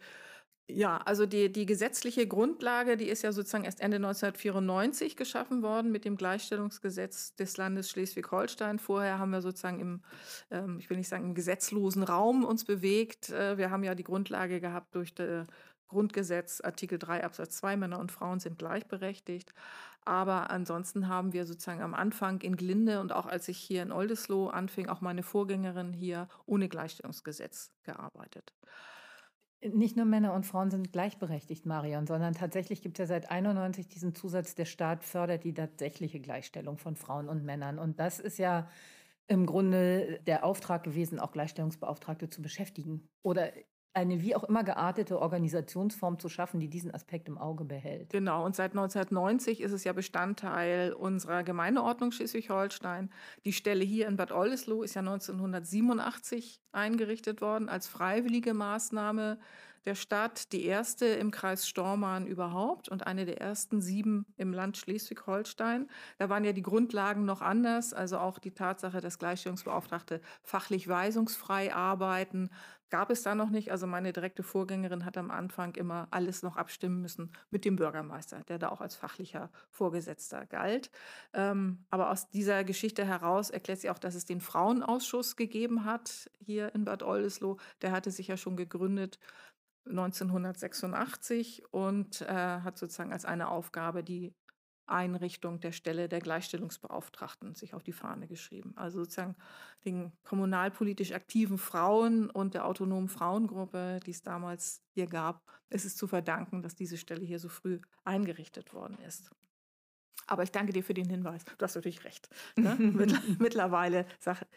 Ja, 0.69 0.97
also 0.97 1.25
die, 1.25 1.49
die 1.49 1.65
gesetzliche 1.65 2.27
Grundlage, 2.27 2.97
die 2.97 3.07
ist 3.07 3.21
ja 3.21 3.31
sozusagen 3.31 3.63
erst 3.63 3.79
Ende 3.79 3.97
1994 3.97 5.15
geschaffen 5.15 5.61
worden 5.61 5.93
mit 5.93 6.03
dem 6.03 6.17
Gleichstellungsgesetz 6.17 7.35
des 7.35 7.55
Landes 7.55 7.89
Schleswig-Holstein. 7.89 8.77
Vorher 8.77 9.17
haben 9.17 9.29
wir 9.29 9.41
sozusagen 9.41 9.79
im, 9.79 10.01
ähm, 10.51 10.77
ich 10.79 10.89
will 10.89 10.97
nicht 10.97 11.07
sagen 11.07 11.23
im 11.23 11.35
gesetzlosen 11.35 12.03
Raum 12.03 12.43
uns 12.43 12.65
bewegt. 12.65 13.29
Äh, 13.29 13.57
wir 13.57 13.71
haben 13.71 13.85
ja 13.85 13.95
die 13.95 14.03
Grundlage 14.03 14.59
gehabt 14.59 14.93
durch 14.93 15.15
das 15.15 15.47
Grundgesetz 15.87 16.59
Artikel 16.59 16.99
3 16.99 17.23
Absatz 17.23 17.55
2, 17.57 17.77
Männer 17.77 17.99
und 17.99 18.11
Frauen 18.11 18.41
sind 18.41 18.59
gleichberechtigt. 18.59 19.53
Aber 20.07 20.51
ansonsten 20.51 21.09
haben 21.09 21.33
wir 21.33 21.45
sozusagen 21.45 21.81
am 21.81 21.93
Anfang 21.93 22.39
in 22.39 22.55
Glinde 22.55 23.01
und 23.01 23.11
auch 23.11 23.25
als 23.25 23.49
ich 23.49 23.57
hier 23.57 23.83
in 23.83 23.91
Oldesloe 23.91 24.53
anfing, 24.53 24.87
auch 24.87 25.01
meine 25.01 25.21
Vorgängerin 25.21 25.91
hier 25.91 26.29
ohne 26.45 26.69
Gleichstellungsgesetz 26.69 27.73
gearbeitet. 27.83 28.53
Nicht 29.61 29.97
nur 29.97 30.05
Männer 30.05 30.33
und 30.33 30.45
Frauen 30.45 30.71
sind 30.71 30.93
gleichberechtigt, 30.93 31.65
Marion, 31.65 32.07
sondern 32.07 32.35
tatsächlich 32.35 32.81
gibt 32.81 32.97
es 32.97 33.09
ja 33.09 33.15
seit 33.15 33.29
91 33.29 33.89
diesen 33.89 34.15
Zusatz, 34.15 34.55
der 34.55 34.63
Staat 34.63 35.03
fördert 35.03 35.43
die 35.43 35.53
tatsächliche 35.53 36.21
Gleichstellung 36.21 36.77
von 36.77 36.95
Frauen 36.95 37.27
und 37.27 37.43
Männern. 37.43 37.77
Und 37.77 37.99
das 37.99 38.19
ist 38.19 38.37
ja 38.37 38.69
im 39.27 39.45
Grunde 39.45 40.21
der 40.25 40.45
Auftrag 40.45 40.85
gewesen, 40.85 41.19
auch 41.19 41.33
Gleichstellungsbeauftragte 41.33 42.29
zu 42.29 42.41
beschäftigen 42.41 43.09
oder 43.23 43.51
eine 43.93 44.21
wie 44.21 44.35
auch 44.35 44.43
immer 44.43 44.63
geartete 44.63 45.19
Organisationsform 45.19 46.19
zu 46.19 46.29
schaffen, 46.29 46.59
die 46.59 46.69
diesen 46.69 46.93
Aspekt 46.93 47.27
im 47.27 47.37
Auge 47.37 47.65
behält. 47.65 48.11
Genau, 48.11 48.45
und 48.45 48.55
seit 48.55 48.71
1990 48.71 49.61
ist 49.61 49.71
es 49.71 49.83
ja 49.83 49.93
Bestandteil 49.93 50.93
unserer 50.93 51.43
Gemeindeordnung 51.43 52.11
Schleswig-Holstein. 52.11 53.09
Die 53.45 53.53
Stelle 53.53 53.83
hier 53.83 54.07
in 54.07 54.15
Bad 54.15 54.31
Oldesloe 54.31 54.85
ist 54.85 54.93
ja 54.93 55.01
1987 55.01 56.61
eingerichtet 56.71 57.41
worden 57.41 57.69
als 57.69 57.87
freiwillige 57.87 58.53
Maßnahme 58.53 59.39
der 59.85 59.95
Stadt, 59.95 60.51
die 60.51 60.65
erste 60.65 61.05
im 61.05 61.31
Kreis 61.31 61.67
Stormarn 61.67 62.27
überhaupt 62.27 62.89
und 62.89 63.05
eine 63.07 63.25
der 63.25 63.41
ersten 63.41 63.81
sieben 63.81 64.25
im 64.37 64.53
Land 64.53 64.77
Schleswig-Holstein. 64.77 65.89
Da 66.17 66.29
waren 66.29 66.43
ja 66.43 66.53
die 66.53 66.61
Grundlagen 66.61 67.25
noch 67.25 67.41
anders, 67.41 67.93
also 67.93 68.17
auch 68.19 68.39
die 68.39 68.51
Tatsache, 68.51 69.01
dass 69.01 69.19
Gleichstellungsbeauftragte 69.19 70.21
fachlich 70.43 70.87
weisungsfrei 70.87 71.73
arbeiten, 71.73 72.49
gab 72.89 73.09
es 73.11 73.23
da 73.23 73.35
noch 73.35 73.49
nicht. 73.49 73.71
Also 73.71 73.87
meine 73.87 74.13
direkte 74.13 74.43
Vorgängerin 74.43 75.05
hat 75.05 75.17
am 75.17 75.31
Anfang 75.31 75.75
immer 75.75 76.07
alles 76.11 76.43
noch 76.43 76.57
abstimmen 76.57 77.01
müssen 77.01 77.31
mit 77.49 77.65
dem 77.65 77.75
Bürgermeister, 77.75 78.43
der 78.47 78.59
da 78.59 78.69
auch 78.69 78.81
als 78.81 78.95
fachlicher 78.95 79.49
Vorgesetzter 79.69 80.45
galt. 80.45 80.89
Ähm, 81.33 81.85
aber 81.89 82.11
aus 82.11 82.29
dieser 82.29 82.63
Geschichte 82.63 83.05
heraus 83.05 83.49
erklärt 83.49 83.79
sie 83.79 83.89
auch, 83.89 83.99
dass 83.99 84.15
es 84.15 84.25
den 84.25 84.41
Frauenausschuss 84.41 85.35
gegeben 85.35 85.85
hat 85.85 86.29
hier 86.39 86.73
in 86.75 86.85
Bad 86.85 87.03
Oldesloe. 87.03 87.57
Der 87.81 87.91
hatte 87.91 88.11
sich 88.11 88.27
ja 88.27 88.37
schon 88.37 88.57
gegründet 88.57 89.19
1986 89.89 91.63
und 91.71 92.21
äh, 92.21 92.25
hat 92.27 92.77
sozusagen 92.77 93.13
als 93.13 93.25
eine 93.25 93.49
Aufgabe 93.49 94.03
die 94.03 94.33
Einrichtung 94.87 95.59
der 95.59 95.71
Stelle 95.71 96.07
der 96.07 96.21
Gleichstellungsbeauftragten 96.21 97.55
sich 97.55 97.73
auf 97.73 97.83
die 97.83 97.91
Fahne 97.91 98.27
geschrieben. 98.27 98.73
Also 98.75 98.99
sozusagen 98.99 99.35
den 99.85 100.13
kommunalpolitisch 100.23 101.11
aktiven 101.11 101.57
Frauen 101.57 102.29
und 102.29 102.53
der 102.53 102.65
autonomen 102.65 103.09
Frauengruppe, 103.09 103.99
die 104.05 104.11
es 104.11 104.23
damals 104.23 104.81
hier 104.93 105.07
gab, 105.07 105.43
ist 105.69 105.85
es 105.85 105.95
zu 105.95 106.07
verdanken, 106.07 106.61
dass 106.61 106.75
diese 106.75 106.97
Stelle 106.97 107.25
hier 107.25 107.39
so 107.39 107.49
früh 107.49 107.79
eingerichtet 108.05 108.73
worden 108.73 108.97
ist. 108.99 109.31
Aber 110.27 110.43
ich 110.43 110.51
danke 110.51 110.73
dir 110.73 110.83
für 110.83 110.93
den 110.93 111.09
Hinweis. 111.09 111.45
Du 111.57 111.63
hast 111.63 111.75
natürlich 111.75 112.03
recht. 112.03 112.29
Ne? 112.57 112.75
Mittlerweile 113.39 114.05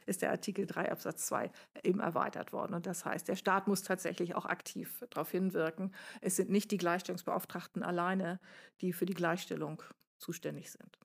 ist 0.06 0.20
der 0.20 0.30
Artikel 0.30 0.66
3 0.66 0.90
Absatz 0.90 1.26
2 1.26 1.50
eben 1.84 2.00
erweitert 2.00 2.52
worden. 2.52 2.74
Und 2.74 2.86
das 2.86 3.04
heißt, 3.04 3.28
der 3.28 3.36
Staat 3.36 3.68
muss 3.68 3.82
tatsächlich 3.82 4.34
auch 4.34 4.46
aktiv 4.46 5.04
darauf 5.10 5.30
hinwirken. 5.30 5.94
Es 6.20 6.36
sind 6.36 6.50
nicht 6.50 6.72
die 6.72 6.76
Gleichstellungsbeauftragten 6.76 7.84
alleine, 7.84 8.40
die 8.80 8.92
für 8.92 9.06
die 9.06 9.14
Gleichstellung 9.14 9.82
zuständig 10.18 10.70
sind. 10.72 10.98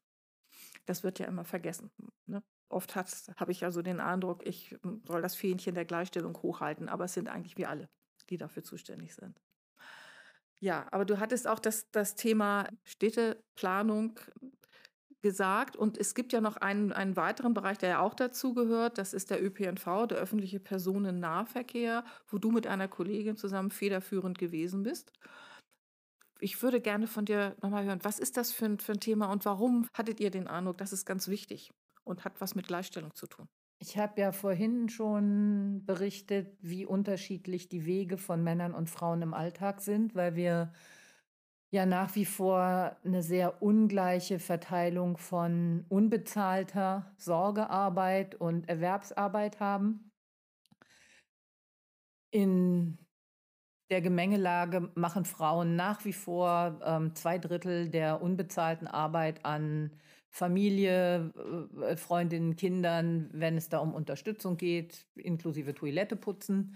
Das 0.85 1.03
wird 1.03 1.19
ja 1.19 1.27
immer 1.27 1.45
vergessen. 1.45 1.91
Ne? 2.25 2.43
Oft 2.69 2.95
habe 2.95 3.51
ich 3.51 3.61
ja 3.61 3.71
so 3.71 3.83
den 3.83 3.99
Eindruck, 3.99 4.45
ich 4.45 4.75
soll 5.03 5.21
das 5.21 5.35
Fähnchen 5.35 5.75
der 5.75 5.85
Gleichstellung 5.85 6.35
hochhalten, 6.41 6.89
aber 6.89 7.05
es 7.05 7.13
sind 7.13 7.29
eigentlich 7.29 7.57
wir 7.57 7.69
alle, 7.69 7.87
die 8.29 8.37
dafür 8.37 8.63
zuständig 8.63 9.13
sind. 9.13 9.39
Ja, 10.59 10.87
aber 10.91 11.05
du 11.05 11.19
hattest 11.19 11.47
auch 11.47 11.59
das, 11.59 11.89
das 11.91 12.15
Thema 12.15 12.67
Städteplanung 12.83 14.19
gesagt 15.21 15.75
und 15.75 15.97
es 15.97 16.13
gibt 16.13 16.33
ja 16.33 16.41
noch 16.41 16.57
einen, 16.57 16.93
einen 16.93 17.15
weiteren 17.15 17.53
Bereich, 17.53 17.77
der 17.79 17.89
ja 17.89 17.99
auch 17.99 18.13
dazu 18.13 18.53
gehört, 18.53 18.97
das 18.97 19.13
ist 19.13 19.31
der 19.31 19.43
ÖPNV, 19.43 20.07
der 20.07 20.19
öffentliche 20.19 20.59
Personennahverkehr, 20.59 22.05
wo 22.27 22.37
du 22.37 22.51
mit 22.51 22.67
einer 22.67 22.87
Kollegin 22.87 23.35
zusammen 23.35 23.71
federführend 23.71 24.37
gewesen 24.37 24.83
bist 24.83 25.11
ich 26.39 26.61
würde 26.61 26.81
gerne 26.81 27.07
von 27.07 27.25
dir 27.25 27.55
nochmal 27.61 27.85
hören, 27.85 28.03
was 28.03 28.19
ist 28.19 28.37
das 28.37 28.51
für 28.51 28.65
ein, 28.65 28.79
für 28.79 28.93
ein 28.93 28.99
Thema 28.99 29.31
und 29.31 29.45
warum 29.45 29.87
hattet 29.93 30.19
ihr 30.19 30.31
den 30.31 30.47
Eindruck, 30.47 30.77
das 30.77 30.93
ist 30.93 31.05
ganz 31.05 31.27
wichtig 31.27 31.71
und 32.03 32.25
hat 32.25 32.39
was 32.41 32.55
mit 32.55 32.67
Gleichstellung 32.67 33.13
zu 33.15 33.27
tun? 33.27 33.47
Ich 33.79 33.97
habe 33.97 34.21
ja 34.21 34.31
vorhin 34.31 34.89
schon 34.89 35.83
berichtet, 35.85 36.57
wie 36.61 36.85
unterschiedlich 36.85 37.67
die 37.67 37.85
Wege 37.85 38.17
von 38.17 38.43
Männern 38.43 38.73
und 38.73 38.89
Frauen 38.89 39.21
im 39.21 39.33
Alltag 39.33 39.81
sind, 39.81 40.15
weil 40.15 40.35
wir 40.35 40.71
ja 41.71 41.85
nach 41.85 42.15
wie 42.15 42.25
vor 42.25 42.95
eine 43.03 43.21
sehr 43.21 43.61
ungleiche 43.61 44.39
Verteilung 44.39 45.17
von 45.17 45.85
unbezahlter 45.89 47.13
Sorgearbeit 47.17 48.35
und 48.35 48.69
Erwerbsarbeit 48.69 49.59
haben. 49.59 50.11
In 52.31 52.97
der 53.91 54.01
Gemengelage 54.01 54.89
machen 54.95 55.25
Frauen 55.25 55.75
nach 55.75 56.05
wie 56.05 56.13
vor 56.13 56.79
ähm, 56.83 57.13
zwei 57.13 57.37
Drittel 57.37 57.89
der 57.89 58.21
unbezahlten 58.21 58.87
Arbeit 58.87 59.45
an 59.45 59.91
Familie, 60.35 61.31
äh, 61.81 61.95
Freundinnen, 61.95 62.57
Kindern, 62.57 63.29
wenn 63.31 63.55
es 63.55 63.69
da 63.69 63.77
um 63.77 63.93
Unterstützung 63.93 64.57
geht, 64.57 65.07
inklusive 65.15 65.73
Toilette 65.73 66.17
putzen. 66.17 66.75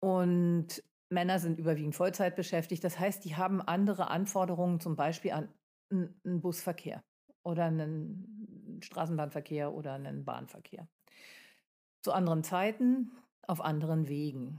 Und 0.00 0.82
Männer 1.10 1.38
sind 1.40 1.58
überwiegend 1.58 1.94
Vollzeit 1.94 2.36
beschäftigt. 2.36 2.82
Das 2.82 2.98
heißt, 2.98 3.22
die 3.26 3.36
haben 3.36 3.60
andere 3.60 4.08
Anforderungen, 4.08 4.80
zum 4.80 4.96
Beispiel 4.96 5.32
an 5.32 5.52
einen 5.90 6.40
Busverkehr 6.40 7.04
oder 7.42 7.66
einen 7.66 8.80
Straßenbahnverkehr 8.82 9.74
oder 9.74 9.92
einen 9.92 10.24
Bahnverkehr. 10.24 10.88
Zu 12.02 12.12
anderen 12.12 12.44
Zeiten, 12.44 13.10
auf 13.42 13.60
anderen 13.60 14.08
Wegen. 14.08 14.58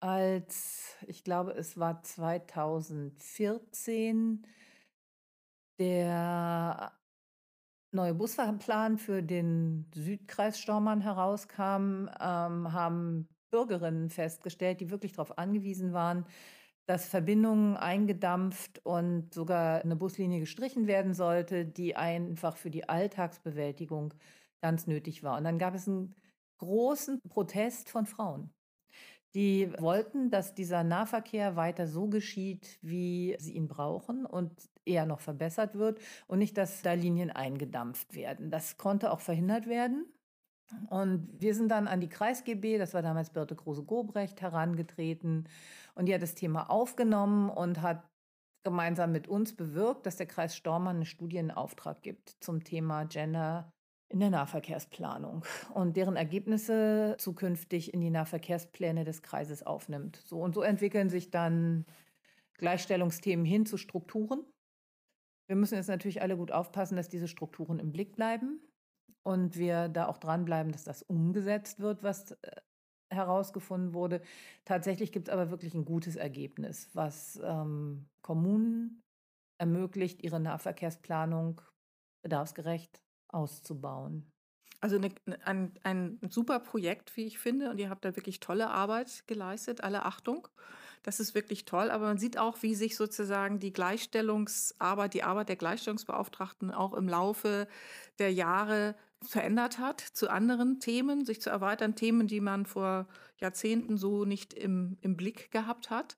als, 0.00 0.96
ich 1.06 1.24
glaube, 1.24 1.52
es 1.52 1.78
war 1.78 2.02
2014, 2.02 4.46
der 5.78 6.99
neue 7.92 8.14
Busfahrplan 8.14 8.98
für 8.98 9.22
den 9.22 9.86
Südkreis 9.94 10.58
Stormann 10.58 11.00
herauskam, 11.00 12.08
ähm, 12.20 12.72
haben 12.72 13.28
Bürgerinnen 13.50 14.10
festgestellt, 14.10 14.80
die 14.80 14.90
wirklich 14.90 15.12
darauf 15.12 15.38
angewiesen 15.38 15.92
waren, 15.92 16.24
dass 16.86 17.06
Verbindungen 17.06 17.76
eingedampft 17.76 18.84
und 18.84 19.32
sogar 19.34 19.82
eine 19.82 19.96
Buslinie 19.96 20.40
gestrichen 20.40 20.86
werden 20.86 21.14
sollte, 21.14 21.64
die 21.66 21.96
einfach 21.96 22.56
für 22.56 22.70
die 22.70 22.88
Alltagsbewältigung 22.88 24.14
ganz 24.60 24.86
nötig 24.86 25.22
war. 25.22 25.38
Und 25.38 25.44
dann 25.44 25.58
gab 25.58 25.74
es 25.74 25.88
einen 25.88 26.14
großen 26.58 27.20
Protest 27.28 27.90
von 27.90 28.06
Frauen. 28.06 28.52
Die 29.34 29.72
wollten, 29.78 30.30
dass 30.30 30.54
dieser 30.54 30.82
Nahverkehr 30.82 31.54
weiter 31.54 31.86
so 31.86 32.08
geschieht, 32.08 32.78
wie 32.82 33.36
sie 33.38 33.52
ihn 33.52 33.68
brauchen 33.68 34.26
und 34.26 34.69
eher 34.84 35.06
noch 35.06 35.20
verbessert 35.20 35.74
wird 35.74 36.00
und 36.26 36.38
nicht, 36.38 36.56
dass 36.56 36.82
da 36.82 36.92
Linien 36.92 37.30
eingedampft 37.30 38.14
werden. 38.14 38.50
Das 38.50 38.76
konnte 38.76 39.12
auch 39.12 39.20
verhindert 39.20 39.66
werden. 39.66 40.06
Und 40.88 41.28
wir 41.40 41.54
sind 41.54 41.68
dann 41.68 41.88
an 41.88 42.00
die 42.00 42.08
Kreis-GB, 42.08 42.78
das 42.78 42.94
war 42.94 43.02
damals 43.02 43.30
Birte 43.30 43.56
Kruse-Gobrecht, 43.56 44.40
herangetreten. 44.40 45.48
Und 45.94 46.06
die 46.06 46.14
hat 46.14 46.22
das 46.22 46.34
Thema 46.34 46.70
aufgenommen 46.70 47.50
und 47.50 47.82
hat 47.82 48.04
gemeinsam 48.62 49.12
mit 49.12 49.26
uns 49.26 49.56
bewirkt, 49.56 50.06
dass 50.06 50.16
der 50.16 50.26
Kreis 50.26 50.54
Stormann 50.54 50.96
einen 50.96 51.06
Studienauftrag 51.06 52.02
gibt 52.02 52.36
zum 52.40 52.62
Thema 52.62 53.04
Gender 53.04 53.72
in 54.10 54.20
der 54.20 54.30
Nahverkehrsplanung 54.30 55.44
und 55.72 55.96
deren 55.96 56.16
Ergebnisse 56.16 57.14
zukünftig 57.18 57.94
in 57.94 58.00
die 58.00 58.10
Nahverkehrspläne 58.10 59.04
des 59.04 59.22
Kreises 59.22 59.64
aufnimmt. 59.64 60.20
So 60.26 60.40
und 60.40 60.54
so 60.54 60.62
entwickeln 60.62 61.08
sich 61.10 61.30
dann 61.30 61.86
Gleichstellungsthemen 62.58 63.46
hin 63.46 63.66
zu 63.66 63.76
Strukturen. 63.76 64.44
Wir 65.50 65.56
müssen 65.56 65.74
jetzt 65.74 65.88
natürlich 65.88 66.22
alle 66.22 66.36
gut 66.36 66.52
aufpassen, 66.52 66.94
dass 66.94 67.08
diese 67.08 67.26
Strukturen 67.26 67.80
im 67.80 67.90
Blick 67.90 68.14
bleiben 68.14 68.60
und 69.24 69.56
wir 69.56 69.88
da 69.88 70.06
auch 70.06 70.18
dranbleiben, 70.18 70.70
dass 70.70 70.84
das 70.84 71.02
umgesetzt 71.02 71.80
wird, 71.80 72.04
was 72.04 72.30
äh, 72.30 72.60
herausgefunden 73.12 73.92
wurde. 73.92 74.22
Tatsächlich 74.64 75.10
gibt 75.10 75.26
es 75.26 75.34
aber 75.34 75.50
wirklich 75.50 75.74
ein 75.74 75.84
gutes 75.84 76.14
Ergebnis, 76.14 76.88
was 76.94 77.40
ähm, 77.42 78.08
Kommunen 78.22 79.02
ermöglicht, 79.60 80.22
ihre 80.22 80.38
Nahverkehrsplanung 80.38 81.60
bedarfsgerecht 82.22 83.02
auszubauen. 83.26 84.30
Also 84.80 84.98
eine, 84.98 85.10
ein, 85.44 85.76
ein 85.82 86.20
super 86.30 86.60
Projekt, 86.60 87.16
wie 87.16 87.24
ich 87.24 87.40
finde, 87.40 87.70
und 87.70 87.78
ihr 87.78 87.90
habt 87.90 88.04
da 88.04 88.14
wirklich 88.14 88.38
tolle 88.38 88.70
Arbeit 88.70 89.24
geleistet, 89.26 89.82
alle 89.82 90.04
Achtung. 90.04 90.46
Das 91.02 91.18
ist 91.18 91.34
wirklich 91.34 91.64
toll, 91.64 91.90
aber 91.90 92.06
man 92.06 92.18
sieht 92.18 92.36
auch, 92.36 92.62
wie 92.62 92.74
sich 92.74 92.96
sozusagen 92.96 93.58
die 93.58 93.72
Gleichstellungsarbeit, 93.72 95.14
die 95.14 95.22
Arbeit 95.22 95.48
der 95.48 95.56
Gleichstellungsbeauftragten 95.56 96.70
auch 96.70 96.94
im 96.94 97.08
Laufe 97.08 97.68
der 98.18 98.32
Jahre 98.32 98.94
verändert 99.22 99.78
hat 99.78 100.00
zu 100.00 100.28
anderen 100.28 100.80
Themen, 100.80 101.24
sich 101.24 101.40
zu 101.40 101.50
erweitern, 101.50 101.94
Themen, 101.94 102.26
die 102.26 102.40
man 102.40 102.66
vor 102.66 103.06
Jahrzehnten 103.38 103.96
so 103.96 104.24
nicht 104.24 104.52
im, 104.54 104.98
im 105.00 105.16
Blick 105.16 105.50
gehabt 105.50 105.90
hat 105.90 106.16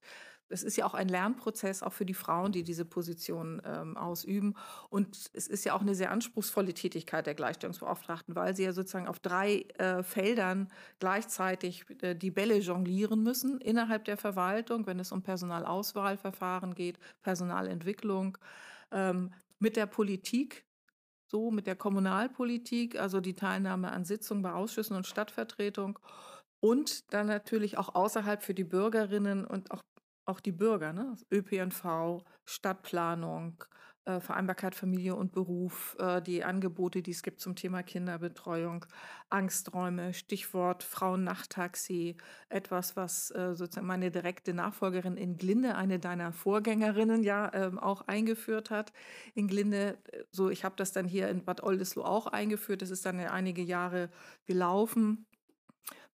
es 0.53 0.63
ist 0.63 0.77
ja 0.77 0.87
auch 0.87 0.95
ein 0.95 1.09
Lernprozess, 1.09 1.83
auch 1.83 1.93
für 1.93 2.05
die 2.05 2.15
Frauen, 2.15 2.53
die 2.53 2.63
diese 2.63 2.85
Position 2.85 3.63
ähm, 3.65 3.97
ausüben. 3.97 4.55
Und 4.91 5.31
es 5.33 5.49
ist 5.49 5.65
ja 5.65 5.75
auch 5.75 5.81
eine 5.81 5.95
sehr 5.95 6.11
anspruchsvolle 6.11 6.75
Tätigkeit 6.75 7.27
der 7.27 7.35
Gleichstellungsbeauftragten, 7.35 8.37
weil 8.37 8.55
sie 8.55 8.65
ja 8.65 8.73
sozusagen 8.73 9.09
auf 9.09 9.19
drei 9.19 9.63
äh, 9.79 10.03
Feldern 10.03 10.69
gleichzeitig 11.01 11.85
äh, 12.03 12.15
die 12.15 12.31
Bälle 12.31 12.59
jonglieren 12.59 13.23
müssen 13.23 13.61
innerhalb 13.61 14.05
der 14.05 14.17
Verwaltung, 14.17 14.87
wenn 14.87 15.01
es 15.01 15.11
um 15.11 15.23
Personalauswahlverfahren 15.23 16.75
geht, 16.75 16.99
Personalentwicklung, 17.23 18.39
ähm, 18.91 19.33
mit 19.59 19.77
der 19.77 19.87
Politik, 19.87 20.67
so 21.27 21.51
mit 21.51 21.67
der 21.67 21.77
Kommunalpolitik, 21.77 23.01
also 23.01 23.21
die 23.21 23.35
Teilnahme 23.35 23.91
an 23.91 24.05
Sitzungen 24.05 24.43
bei 24.43 24.53
Ausschüssen 24.53 24.97
und 24.97 25.07
Stadtvertretung 25.07 25.99
und 26.61 27.13
dann 27.13 27.27
natürlich 27.27 27.79
auch 27.79 27.95
außerhalb 27.95 28.43
für 28.43 28.55
die 28.55 28.65
Bürgerinnen 28.65 29.45
und 29.45 29.71
auch 29.71 29.83
auch 30.25 30.41
die 30.41 30.53
Bürger, 30.53 30.93
ne? 30.93 31.17
ÖPNV, 31.31 32.23
Stadtplanung, 32.45 33.65
äh, 34.05 34.19
Vereinbarkeit 34.19 34.75
Familie 34.75 35.15
und 35.15 35.31
Beruf, 35.31 35.97
äh, 36.01 36.21
die 36.21 36.43
Angebote, 36.43 37.03
die 37.03 37.13
es 37.13 37.23
gibt 37.23 37.41
zum 37.41 37.55
Thema 37.55 37.85
Kinderbetreuung, 37.85 38.85
Angsträume, 39.31 40.13
Stichwort 40.13 40.83
Frauennachttaxi, 40.83 42.17
etwas, 42.49 42.97
was 42.97 43.31
äh, 43.31 43.55
sozusagen 43.55 43.87
meine 43.87 44.11
direkte 44.11 44.55
Nachfolgerin 44.55 45.17
in 45.17 45.37
Glinde, 45.37 45.77
eine 45.77 46.01
deiner 46.01 46.33
Vorgängerinnen 46.33 47.23
ja 47.23 47.53
ähm, 47.55 47.79
auch 47.79 48.03
eingeführt 48.09 48.71
hat. 48.71 48.93
In 49.35 49.47
Glinde, 49.47 49.99
äh, 50.11 50.25
so 50.33 50.51
ich 50.51 50.65
habe 50.65 50.75
das 50.77 50.91
dann 50.91 51.07
hier 51.07 51.29
in 51.29 51.45
Bad 51.45 51.63
Oldesloe 51.63 52.05
auch 52.05 52.27
eingeführt, 52.27 52.83
das 52.83 52.91
ist 52.91 53.07
dann 53.07 53.21
einige 53.21 53.63
Jahre 53.63 54.11
gelaufen, 54.47 55.27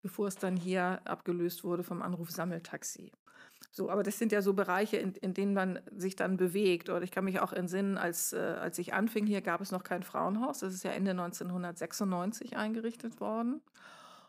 bevor 0.01 0.27
es 0.27 0.35
dann 0.35 0.57
hier 0.57 1.01
abgelöst 1.05 1.63
wurde 1.63 1.83
vom 1.83 2.01
Anruf 2.01 2.31
Sammeltaxi. 2.31 3.13
So, 3.71 3.89
aber 3.89 4.03
das 4.03 4.17
sind 4.17 4.31
ja 4.31 4.41
so 4.41 4.53
Bereiche, 4.53 4.97
in, 4.97 5.13
in 5.13 5.33
denen 5.33 5.53
man 5.53 5.79
sich 5.95 6.15
dann 6.15 6.37
bewegt. 6.37 6.89
Oder 6.89 7.03
ich 7.03 7.11
kann 7.11 7.25
mich 7.25 7.39
auch 7.39 7.53
entsinnen, 7.53 7.97
als, 7.97 8.33
äh, 8.33 8.37
als 8.37 8.79
ich 8.79 8.93
anfing, 8.93 9.25
hier 9.27 9.41
gab 9.41 9.61
es 9.61 9.71
noch 9.71 9.83
kein 9.83 10.03
Frauenhaus. 10.03 10.59
Das 10.59 10.73
ist 10.73 10.83
ja 10.83 10.91
Ende 10.91 11.11
1996 11.11 12.57
eingerichtet 12.57 13.19
worden. 13.19 13.61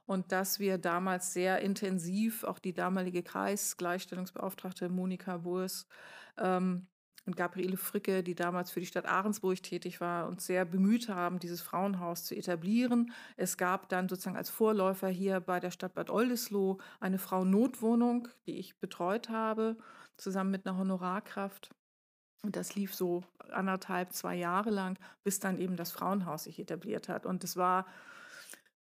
Und 0.07 0.33
dass 0.33 0.59
wir 0.59 0.79
damals 0.79 1.33
sehr 1.33 1.61
intensiv, 1.61 2.45
auch 2.45 2.59
die 2.59 2.73
damalige 2.73 3.23
Kreisgleichstellungsbeauftragte 3.23 4.89
Monika 4.89 5.39
Burs, 5.39 5.87
ähm, 6.39 6.87
und 7.29 7.37
Gabriele 7.37 7.77
Fricke, 7.77 8.23
die 8.23 8.35
damals 8.35 8.71
für 8.71 8.81
die 8.81 8.87
Stadt 8.87 9.05
Ahrensburg 9.05 9.63
tätig 9.63 10.01
war, 10.01 10.27
uns 10.27 10.47
sehr 10.47 10.65
bemüht 10.65 11.11
haben, 11.11 11.39
dieses 11.39 11.61
Frauenhaus 11.61 12.25
zu 12.25 12.35
etablieren. 12.35 13.13
Es 13.37 13.59
gab 13.59 13.91
dann 13.91 14.09
sozusagen 14.09 14.39
als 14.39 14.49
Vorläufer 14.49 15.09
hier 15.09 15.41
bei 15.41 15.61
der 15.61 15.71
Stadt 15.71 15.93
Bad 15.95 16.09
Oldesloe 16.09 16.79
eine 17.01 17.19
Frauennotwohnung, 17.19 18.29
die 18.47 18.57
ich 18.59 18.81
betreut 18.81 19.29
habe, 19.29 19.77
zusammen 20.17 20.51
mit 20.51 20.67
einer 20.67 20.79
Honorarkraft. 20.79 21.71
Und 22.43 22.57
das 22.57 22.75
lief 22.75 22.95
so 22.95 23.25
anderthalb, 23.51 24.15
zwei 24.15 24.35
Jahre 24.35 24.71
lang, 24.71 24.99
bis 25.23 25.39
dann 25.39 25.59
eben 25.59 25.77
das 25.77 25.93
Frauenhaus 25.93 26.45
sich 26.45 26.59
etabliert 26.59 27.11
hat. 27.11 27.27
Und 27.27 27.45
es 27.45 27.59
war 27.59 27.85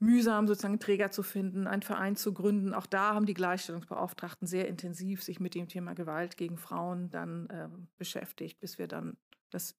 mühsam, 0.03 0.47
sozusagen 0.47 0.79
Träger 0.79 1.11
zu 1.11 1.23
finden, 1.23 1.67
einen 1.67 1.81
Verein 1.81 2.15
zu 2.15 2.33
gründen. 2.33 2.73
Auch 2.73 2.85
da 2.85 3.13
haben 3.13 3.25
die 3.25 3.33
Gleichstellungsbeauftragten 3.33 4.47
sehr 4.47 4.67
intensiv 4.67 5.23
sich 5.23 5.39
mit 5.39 5.55
dem 5.55 5.67
Thema 5.67 5.95
Gewalt 5.95 6.37
gegen 6.37 6.57
Frauen 6.57 7.09
dann 7.09 7.47
äh, 7.49 7.69
beschäftigt, 7.97 8.59
bis 8.59 8.77
wir 8.77 8.87
dann 8.87 9.17
das 9.49 9.75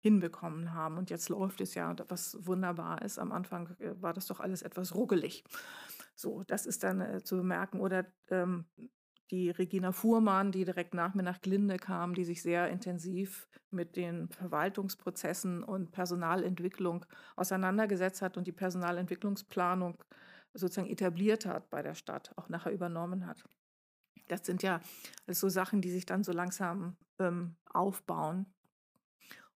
hinbekommen 0.00 0.72
haben. 0.74 0.98
Und 0.98 1.10
jetzt 1.10 1.28
läuft 1.28 1.60
es 1.60 1.74
ja, 1.74 1.94
was 2.08 2.36
wunderbar 2.46 3.02
ist. 3.02 3.18
Am 3.18 3.32
Anfang 3.32 3.76
äh, 3.78 3.94
war 4.00 4.12
das 4.12 4.26
doch 4.26 4.40
alles 4.40 4.62
etwas 4.62 4.94
ruckelig. 4.94 5.44
So, 6.14 6.42
das 6.44 6.66
ist 6.66 6.82
dann 6.82 7.00
äh, 7.00 7.22
zu 7.22 7.36
bemerken. 7.36 7.80
Oder 7.80 8.06
ähm, 8.30 8.66
die 9.32 9.50
Regina 9.50 9.92
Fuhrmann, 9.92 10.52
die 10.52 10.64
direkt 10.64 10.92
nach 10.92 11.14
mir 11.14 11.22
nach 11.22 11.40
Glinde 11.40 11.78
kam, 11.78 12.14
die 12.14 12.24
sich 12.24 12.42
sehr 12.42 12.68
intensiv 12.68 13.48
mit 13.70 13.96
den 13.96 14.28
Verwaltungsprozessen 14.28 15.64
und 15.64 15.90
Personalentwicklung 15.90 17.06
auseinandergesetzt 17.34 18.20
hat 18.20 18.36
und 18.36 18.46
die 18.46 18.52
Personalentwicklungsplanung 18.52 19.96
sozusagen 20.52 20.90
etabliert 20.90 21.46
hat 21.46 21.70
bei 21.70 21.80
der 21.82 21.94
Stadt, 21.94 22.30
auch 22.36 22.50
nachher 22.50 22.72
übernommen 22.72 23.26
hat. 23.26 23.42
Das 24.28 24.44
sind 24.44 24.62
ja 24.62 24.80
so 25.26 25.48
Sachen, 25.48 25.80
die 25.80 25.90
sich 25.90 26.04
dann 26.04 26.24
so 26.24 26.32
langsam 26.32 26.96
ähm, 27.18 27.56
aufbauen. 27.72 28.44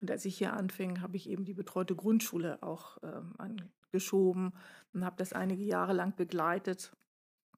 Und 0.02 0.12
als 0.12 0.24
ich 0.26 0.38
hier 0.38 0.54
anfing, 0.54 1.02
habe 1.02 1.18
ich 1.18 1.28
eben 1.28 1.46
die 1.46 1.56
betreute 1.56 1.96
Grundschule 1.96 2.62
auch 2.62 3.00
ähm, 3.02 3.34
angeschoben 3.40 4.54
und 4.94 5.04
habe 5.04 5.16
das 5.18 5.34
einige 5.34 5.64
Jahre 5.64 5.94
lang 5.94 6.16
begleitet 6.16 6.96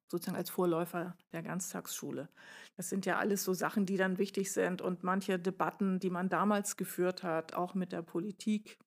sozusagen 0.08 0.38
als 0.38 0.50
Vorläufer 0.50 1.18
der 1.34 1.44
Ganztagsschule. 1.44 2.30
Das 2.78 2.90
sind 2.90 3.06
ja 3.06 3.18
alles 3.18 3.44
so 3.44 3.54
Sachen, 3.54 3.86
die 3.86 3.98
dann 3.98 4.18
wichtig 4.18 4.52
sind 4.52 4.82
und 4.82 5.04
manche 5.04 5.40
Debatten, 5.40 6.00
die 6.00 6.10
man 6.10 6.30
damals 6.30 6.78
geführt 6.78 7.24
hat, 7.24 7.54
auch 7.54 7.74
mit 7.74 7.92
der 7.92 8.02
Politik, 8.02 8.78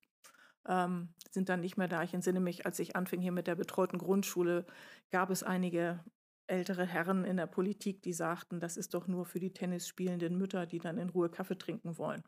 ähm, 0.67 1.13
sind 1.31 1.49
dann 1.49 1.61
nicht 1.61 1.77
mehr 1.77 1.87
da. 1.87 2.03
Ich 2.03 2.13
entsinne 2.13 2.39
mich, 2.39 2.65
als 2.65 2.79
ich 2.79 2.95
anfing 2.95 3.21
hier 3.21 3.31
mit 3.31 3.47
der 3.47 3.55
betreuten 3.55 3.97
Grundschule, 3.97 4.65
gab 5.11 5.29
es 5.29 5.43
einige 5.43 6.03
ältere 6.47 6.85
Herren 6.85 7.25
in 7.25 7.37
der 7.37 7.47
Politik, 7.47 8.01
die 8.01 8.13
sagten, 8.13 8.59
das 8.59 8.77
ist 8.77 8.93
doch 8.93 9.07
nur 9.07 9.25
für 9.25 9.39
die 9.39 9.53
tennisspielenden 9.53 10.37
Mütter, 10.37 10.65
die 10.65 10.79
dann 10.79 10.97
in 10.97 11.09
Ruhe 11.09 11.29
Kaffee 11.29 11.57
trinken 11.57 11.97
wollen. 11.97 12.23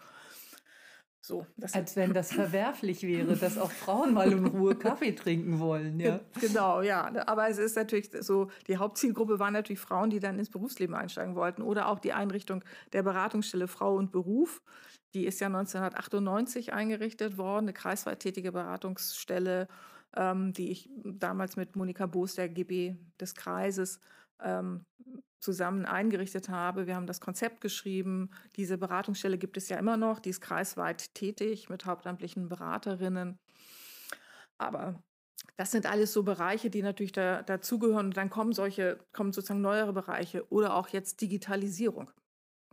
So, 1.23 1.45
Als 1.73 1.95
wenn 1.95 2.13
das 2.13 2.33
verwerflich 2.33 3.03
wäre, 3.03 3.35
dass 3.35 3.59
auch 3.59 3.71
Frauen 3.71 4.13
mal 4.13 4.31
in 4.31 4.43
Ruhe 4.43 4.73
Kaffee 4.75 5.11
trinken 5.11 5.59
wollen. 5.59 5.99
Ja. 5.99 6.19
Genau, 6.39 6.81
ja. 6.81 7.11
Aber 7.27 7.47
es 7.47 7.59
ist 7.59 7.75
natürlich 7.75 8.09
so, 8.21 8.49
die 8.67 8.77
Hauptzielgruppe 8.77 9.37
waren 9.37 9.53
natürlich 9.53 9.79
Frauen, 9.79 10.09
die 10.09 10.19
dann 10.19 10.39
ins 10.39 10.49
Berufsleben 10.49 10.95
einsteigen 10.95 11.35
wollten. 11.35 11.61
Oder 11.61 11.89
auch 11.89 11.99
die 11.99 12.13
Einrichtung 12.13 12.63
der 12.91 13.03
Beratungsstelle 13.03 13.67
Frau 13.67 13.95
und 13.95 14.11
Beruf. 14.11 14.63
Die 15.13 15.27
ist 15.27 15.39
ja 15.39 15.47
1998 15.47 16.73
eingerichtet 16.73 17.37
worden, 17.37 17.65
eine 17.65 17.73
kreisweit 17.73 18.19
tätige 18.19 18.51
Beratungsstelle, 18.51 19.67
ähm, 20.15 20.53
die 20.53 20.71
ich 20.71 20.89
damals 21.03 21.55
mit 21.55 21.75
Monika 21.75 22.07
Boos, 22.07 22.33
der 22.33 22.49
GB 22.49 22.95
des 23.19 23.35
Kreises, 23.35 23.99
ähm, 24.41 24.85
zusammen 25.41 25.85
eingerichtet 25.85 26.49
habe. 26.49 26.87
Wir 26.87 26.95
haben 26.95 27.07
das 27.07 27.19
Konzept 27.19 27.61
geschrieben. 27.61 28.29
Diese 28.55 28.77
Beratungsstelle 28.77 29.37
gibt 29.37 29.57
es 29.57 29.69
ja 29.69 29.77
immer 29.77 29.97
noch. 29.97 30.19
Die 30.19 30.29
ist 30.29 30.41
kreisweit 30.41 31.13
tätig 31.15 31.69
mit 31.69 31.85
hauptamtlichen 31.85 32.47
Beraterinnen. 32.47 33.39
Aber 34.57 35.03
das 35.57 35.71
sind 35.71 35.85
alles 35.87 36.13
so 36.13 36.23
Bereiche, 36.23 36.69
die 36.69 36.83
natürlich 36.83 37.11
da, 37.11 37.41
dazugehören. 37.41 38.07
Und 38.07 38.17
dann 38.17 38.29
kommen 38.29 38.53
solche, 38.53 38.99
kommen 39.11 39.33
sozusagen 39.33 39.61
neuere 39.61 39.93
Bereiche 39.93 40.47
oder 40.49 40.75
auch 40.75 40.87
jetzt 40.89 41.19
Digitalisierung. 41.21 42.11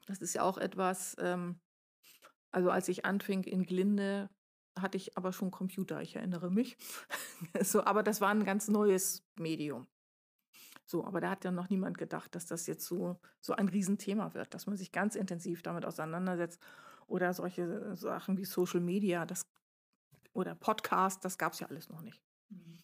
Das 0.06 0.18
ist 0.20 0.34
ja 0.34 0.42
auch 0.42 0.58
etwas, 0.58 1.16
ähm, 1.18 1.60
also 2.50 2.70
als 2.70 2.88
ich 2.88 3.04
anfing 3.04 3.44
in 3.44 3.64
Glinde, 3.64 4.30
hatte 4.78 4.96
ich 4.96 5.16
aber 5.16 5.32
schon 5.32 5.50
Computer, 5.50 6.02
ich 6.02 6.16
erinnere 6.16 6.50
mich. 6.50 6.76
so, 7.62 7.84
aber 7.84 8.02
das 8.02 8.20
war 8.20 8.30
ein 8.30 8.44
ganz 8.44 8.68
neues 8.68 9.26
Medium. 9.36 9.86
So, 10.88 11.04
aber 11.04 11.20
da 11.20 11.28
hat 11.30 11.44
ja 11.44 11.50
noch 11.50 11.68
niemand 11.68 11.98
gedacht, 11.98 12.34
dass 12.34 12.46
das 12.46 12.66
jetzt 12.66 12.86
so, 12.86 13.20
so 13.42 13.52
ein 13.52 13.68
Riesenthema 13.68 14.32
wird, 14.32 14.54
dass 14.54 14.66
man 14.66 14.78
sich 14.78 14.90
ganz 14.90 15.16
intensiv 15.16 15.60
damit 15.62 15.84
auseinandersetzt. 15.84 16.62
Oder 17.06 17.34
solche 17.34 17.94
Sachen 17.94 18.38
wie 18.38 18.46
Social 18.46 18.80
Media 18.80 19.26
das, 19.26 19.46
oder 20.32 20.54
Podcast, 20.54 21.26
das 21.26 21.36
gab 21.36 21.52
es 21.52 21.60
ja 21.60 21.66
alles 21.68 21.90
noch 21.90 22.00
nicht. 22.00 22.22
Mhm. 22.48 22.82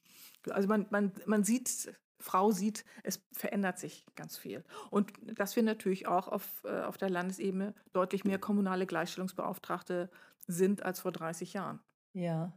Also 0.51 0.69
man, 0.69 0.87
man, 0.91 1.13
man 1.25 1.45
sieht, 1.45 1.99
Frau 2.21 2.51
sieht, 2.51 2.85
es 3.05 3.25
verändert 3.33 3.79
sich 3.79 4.05
ganz 4.17 4.37
viel. 4.37 4.65
Und 4.91 5.11
dass 5.39 5.57
wir 5.57 5.63
natürlich 5.63 6.07
auch 6.07 6.29
auf, 6.29 6.63
äh, 6.65 6.83
auf 6.83 6.99
der 6.99 7.09
Landesebene 7.09 7.75
deutlich 7.95 8.25
mehr 8.25 8.39
kommunale 8.39 8.85
Gleichstellungsbeauftragte 8.85 10.11
sind 10.47 10.83
als 10.83 11.01
vor 11.01 11.13
30 11.13 11.55
Jahren. 11.55 11.81
Ja, 12.13 12.53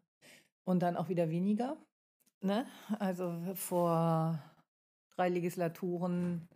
und 0.65 0.79
dann 0.79 0.97
auch 0.97 1.07
wieder 1.07 1.29
weniger. 1.29 1.77
Ne? 2.41 2.67
Also 2.99 3.33
vor 3.55 4.37
drei 5.17 5.29
Legislaturen 5.29 6.47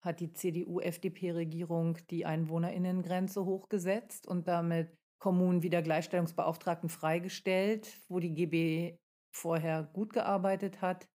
hat 0.00 0.20
die 0.20 0.32
CDU-FDP-Regierung 0.32 1.98
die 2.10 2.26
Einwohnerinnengrenze 2.26 3.44
hochgesetzt 3.44 4.26
und 4.26 4.46
damit 4.46 4.94
Kommunen 5.18 5.62
wieder 5.62 5.82
Gleichstellungsbeauftragten 5.82 6.90
freigestellt, 6.90 7.98
wo 8.08 8.20
die 8.20 8.34
GB 8.34 8.98
vorher 9.34 9.82
gut 9.82 10.12
gearbeitet 10.12 10.82
hat 10.82 11.08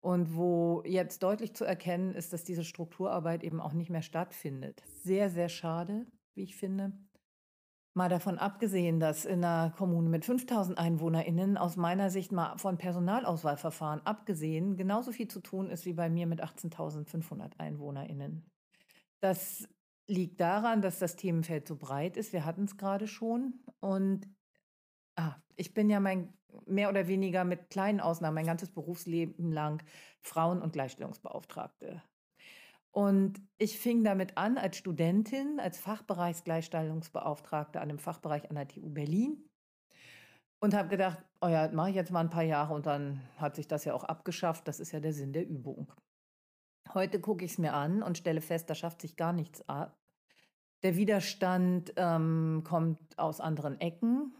und 0.00 0.34
wo 0.34 0.82
jetzt 0.86 1.22
deutlich 1.22 1.54
zu 1.54 1.64
erkennen 1.64 2.14
ist, 2.14 2.32
dass 2.32 2.44
diese 2.44 2.64
Strukturarbeit 2.64 3.44
eben 3.44 3.60
auch 3.60 3.72
nicht 3.74 3.90
mehr 3.90 4.02
stattfindet. 4.02 4.82
Sehr, 5.02 5.28
sehr 5.28 5.48
schade, 5.48 6.06
wie 6.34 6.44
ich 6.44 6.56
finde. 6.56 6.92
Mal 7.94 8.08
davon 8.08 8.38
abgesehen, 8.38 9.00
dass 9.00 9.24
in 9.24 9.44
einer 9.44 9.70
Kommune 9.70 10.08
mit 10.08 10.24
5000 10.24 10.78
EinwohnerInnen 10.78 11.56
aus 11.56 11.76
meiner 11.76 12.10
Sicht 12.10 12.30
mal 12.30 12.56
von 12.58 12.78
Personalauswahlverfahren 12.78 14.06
abgesehen 14.06 14.76
genauso 14.76 15.10
viel 15.10 15.28
zu 15.28 15.40
tun 15.40 15.70
ist 15.70 15.84
wie 15.84 15.94
bei 15.94 16.08
mir 16.08 16.26
mit 16.26 16.42
18.500 16.42 17.58
EinwohnerInnen. 17.58 18.48
Das 19.20 19.68
liegt 20.06 20.40
daran, 20.40 20.80
dass 20.80 20.98
das 20.98 21.16
Themenfeld 21.16 21.66
so 21.66 21.76
breit 21.76 22.16
ist. 22.16 22.32
Wir 22.32 22.44
hatten 22.44 22.64
es 22.64 22.76
gerade 22.76 23.08
schon. 23.08 23.60
Und 23.80 24.28
ah, 25.16 25.34
ich 25.56 25.74
bin 25.74 25.90
ja 25.90 26.00
mein 26.00 26.32
mehr 26.66 26.88
oder 26.88 27.08
weniger 27.08 27.44
mit 27.44 27.70
kleinen 27.70 28.00
Ausnahmen 28.00 28.34
mein 28.34 28.46
ganzes 28.46 28.70
Berufsleben 28.70 29.52
lang 29.52 29.82
Frauen- 30.22 30.62
und 30.62 30.72
Gleichstellungsbeauftragte. 30.72 32.02
Und 32.90 33.40
ich 33.58 33.78
fing 33.78 34.02
damit 34.02 34.38
an 34.38 34.58
als 34.58 34.76
Studentin, 34.76 35.60
als 35.60 35.78
Fachbereichsgleichstellungsbeauftragte 35.78 37.80
an 37.80 37.88
dem 37.88 37.98
Fachbereich 37.98 38.48
an 38.48 38.56
der 38.56 38.68
TU 38.68 38.90
Berlin 38.90 39.48
und 40.60 40.74
habe 40.74 40.88
gedacht, 40.88 41.24
oh 41.40 41.48
ja, 41.48 41.68
mache 41.68 41.90
ich 41.90 41.96
jetzt 41.96 42.10
mal 42.10 42.20
ein 42.20 42.30
paar 42.30 42.42
Jahre 42.42 42.74
und 42.74 42.86
dann 42.86 43.20
hat 43.36 43.56
sich 43.56 43.68
das 43.68 43.84
ja 43.84 43.94
auch 43.94 44.04
abgeschafft. 44.04 44.66
Das 44.66 44.80
ist 44.80 44.92
ja 44.92 45.00
der 45.00 45.12
Sinn 45.12 45.32
der 45.32 45.46
Übung. 45.46 45.92
Heute 46.94 47.20
gucke 47.20 47.44
ich 47.44 47.52
es 47.52 47.58
mir 47.58 47.74
an 47.74 48.02
und 48.02 48.18
stelle 48.18 48.40
fest, 48.40 48.70
da 48.70 48.74
schafft 48.74 49.02
sich 49.02 49.16
gar 49.16 49.32
nichts 49.32 49.68
ab. 49.68 49.98
Der 50.82 50.96
Widerstand 50.96 51.92
ähm, 51.96 52.62
kommt 52.64 53.18
aus 53.18 53.40
anderen 53.40 53.80
Ecken 53.80 54.32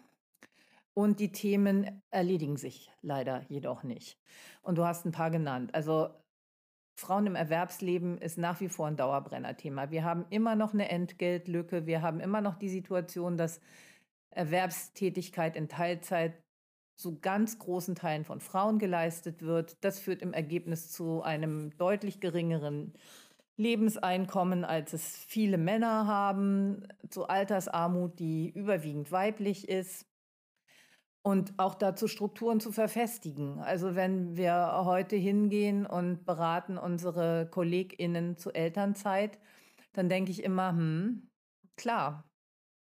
und 0.95 1.21
die 1.21 1.33
Themen 1.33 2.03
erledigen 2.11 2.57
sich 2.57 2.93
leider 3.03 3.45
jedoch 3.49 3.83
nicht. 3.83 4.19
Und 4.63 4.79
du 4.79 4.85
hast 4.85 5.05
ein 5.05 5.13
paar 5.13 5.31
genannt. 5.31 5.75
Also 5.75 6.11
Frauen 6.99 7.29
im 7.29 7.37
Erwerbsleben 7.37 8.19
ist 8.19 8.39
nach 8.39 8.61
wie 8.61 8.69
vor 8.69 8.89
ein 8.89 8.97
Dauerbrenner-Thema. 8.97 9.93
Wir 9.93 10.03
haben 10.03 10.27
immer 10.31 10.57
noch 10.57 10.75
eine 10.75 10.89
Entgeltlücke. 10.89 11.87
Wir 11.87 12.03
haben 12.03 12.19
immer 12.19 12.41
noch 12.41 12.57
die 12.57 12.69
Situation, 12.69 13.37
dass 13.37 13.61
Erwerbstätigkeit 14.31 15.55
in 15.55 15.69
Teilzeit 15.69 16.43
zu 16.97 17.21
ganz 17.21 17.61
großen 17.61 17.95
Teilen 17.95 18.25
von 18.25 18.41
Frauen 18.41 18.81
geleistet 18.81 19.43
wird. 19.43 19.77
Das 19.85 20.01
führt 20.01 20.23
im 20.23 20.33
Ergebnis 20.33 20.91
zu 20.91 21.23
einem 21.23 21.71
deutlich 21.79 22.19
geringeren 22.19 22.95
Lebenseinkommen, 23.57 24.65
als 24.65 24.93
es 24.93 25.19
viele 25.19 25.57
Männer 25.57 26.09
haben, 26.09 26.89
zu 27.11 27.29
Altersarmut, 27.29 28.19
die 28.19 28.51
überwiegend 28.51 29.13
weiblich 29.13 29.69
ist 29.69 30.08
und 31.23 31.59
auch 31.59 31.75
dazu 31.75 32.09
Strukturen 32.09 32.61
zu 32.61 32.73
verfestigen. 32.73 33.59
Also 33.61 33.95
wenn 33.95 34.37
wir 34.37 34.83
heute 34.85 35.17
hingehen 35.17 35.87
und 35.87 36.25
beraten 36.25 36.79
unsere 36.79 37.49
Kolleginnen 37.51 38.37
zu 38.37 38.51
Elternzeit, 38.53 39.39
dann 39.93 40.09
denke 40.09 40.31
ich 40.31 40.43
immer, 40.43 40.71
hm, 40.71 41.29
klar. 41.77 42.25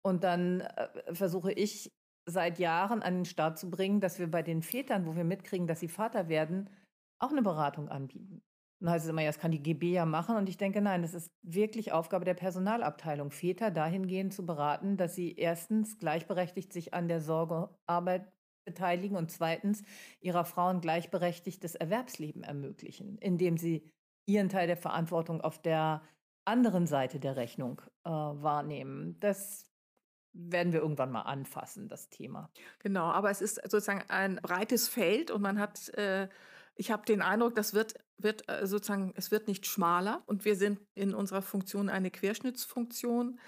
Und 0.02 0.24
dann 0.24 0.60
äh, 0.60 1.14
versuche 1.14 1.52
ich 1.52 1.90
seit 2.26 2.58
Jahren 2.58 3.02
an 3.02 3.14
den 3.14 3.24
Start 3.24 3.58
zu 3.58 3.70
bringen, 3.70 4.00
dass 4.00 4.18
wir 4.18 4.30
bei 4.30 4.42
den 4.42 4.62
Vätern, 4.62 5.06
wo 5.06 5.16
wir 5.16 5.24
mitkriegen, 5.24 5.66
dass 5.66 5.80
sie 5.80 5.88
Vater 5.88 6.28
werden, 6.28 6.70
auch 7.18 7.30
eine 7.30 7.42
Beratung 7.42 7.88
anbieten. 7.88 8.42
Dann 8.80 8.90
heißt 8.90 9.04
es 9.04 9.10
immer, 9.10 9.22
ja, 9.22 9.28
das 9.28 9.38
kann 9.38 9.50
die 9.50 9.62
GB 9.62 9.92
ja 9.92 10.06
machen. 10.06 10.36
Und 10.36 10.48
ich 10.48 10.56
denke, 10.56 10.80
nein, 10.80 11.02
das 11.02 11.14
ist 11.14 11.30
wirklich 11.42 11.92
Aufgabe 11.92 12.24
der 12.24 12.34
Personalabteilung, 12.34 13.30
Väter 13.30 13.70
dahingehend 13.70 14.32
zu 14.32 14.46
beraten, 14.46 14.96
dass 14.96 15.14
sie 15.14 15.36
erstens 15.36 15.98
gleichberechtigt 15.98 16.72
sich 16.72 16.94
an 16.94 17.06
der 17.06 17.20
Sorgearbeit 17.20 18.32
beteiligen 18.64 19.16
und 19.16 19.30
zweitens 19.30 19.82
ihrer 20.20 20.44
Frauen 20.44 20.80
gleichberechtigtes 20.80 21.74
Erwerbsleben 21.74 22.42
ermöglichen, 22.42 23.18
indem 23.18 23.56
sie 23.56 23.90
ihren 24.26 24.48
Teil 24.48 24.66
der 24.66 24.76
Verantwortung 24.76 25.40
auf 25.40 25.60
der 25.60 26.02
anderen 26.44 26.86
Seite 26.86 27.20
der 27.20 27.36
Rechnung 27.36 27.82
äh, 28.04 28.10
wahrnehmen. 28.10 29.18
Das 29.20 29.66
werden 30.32 30.72
wir 30.72 30.80
irgendwann 30.80 31.10
mal 31.10 31.22
anfassen, 31.22 31.88
das 31.88 32.08
Thema. 32.08 32.50
Genau, 32.78 33.06
aber 33.06 33.30
es 33.30 33.40
ist 33.40 33.56
sozusagen 33.56 34.04
ein 34.08 34.36
breites 34.36 34.88
Feld 34.88 35.30
und 35.30 35.42
man 35.42 35.58
hat 35.58 35.88
äh, 35.90 36.28
ich 36.80 36.90
habe 36.90 37.04
den 37.04 37.20
Eindruck, 37.20 37.54
das 37.54 37.74
wird, 37.74 37.92
wird 38.16 38.48
äh, 38.48 38.66
sozusagen, 38.66 39.12
es 39.14 39.30
wird 39.30 39.48
nicht 39.48 39.66
schmaler 39.66 40.22
und 40.24 40.46
wir 40.46 40.56
sind 40.56 40.80
in 40.94 41.14
unserer 41.14 41.42
Funktion 41.42 41.90
eine 41.90 42.10
Querschnittsfunktion. 42.10 43.38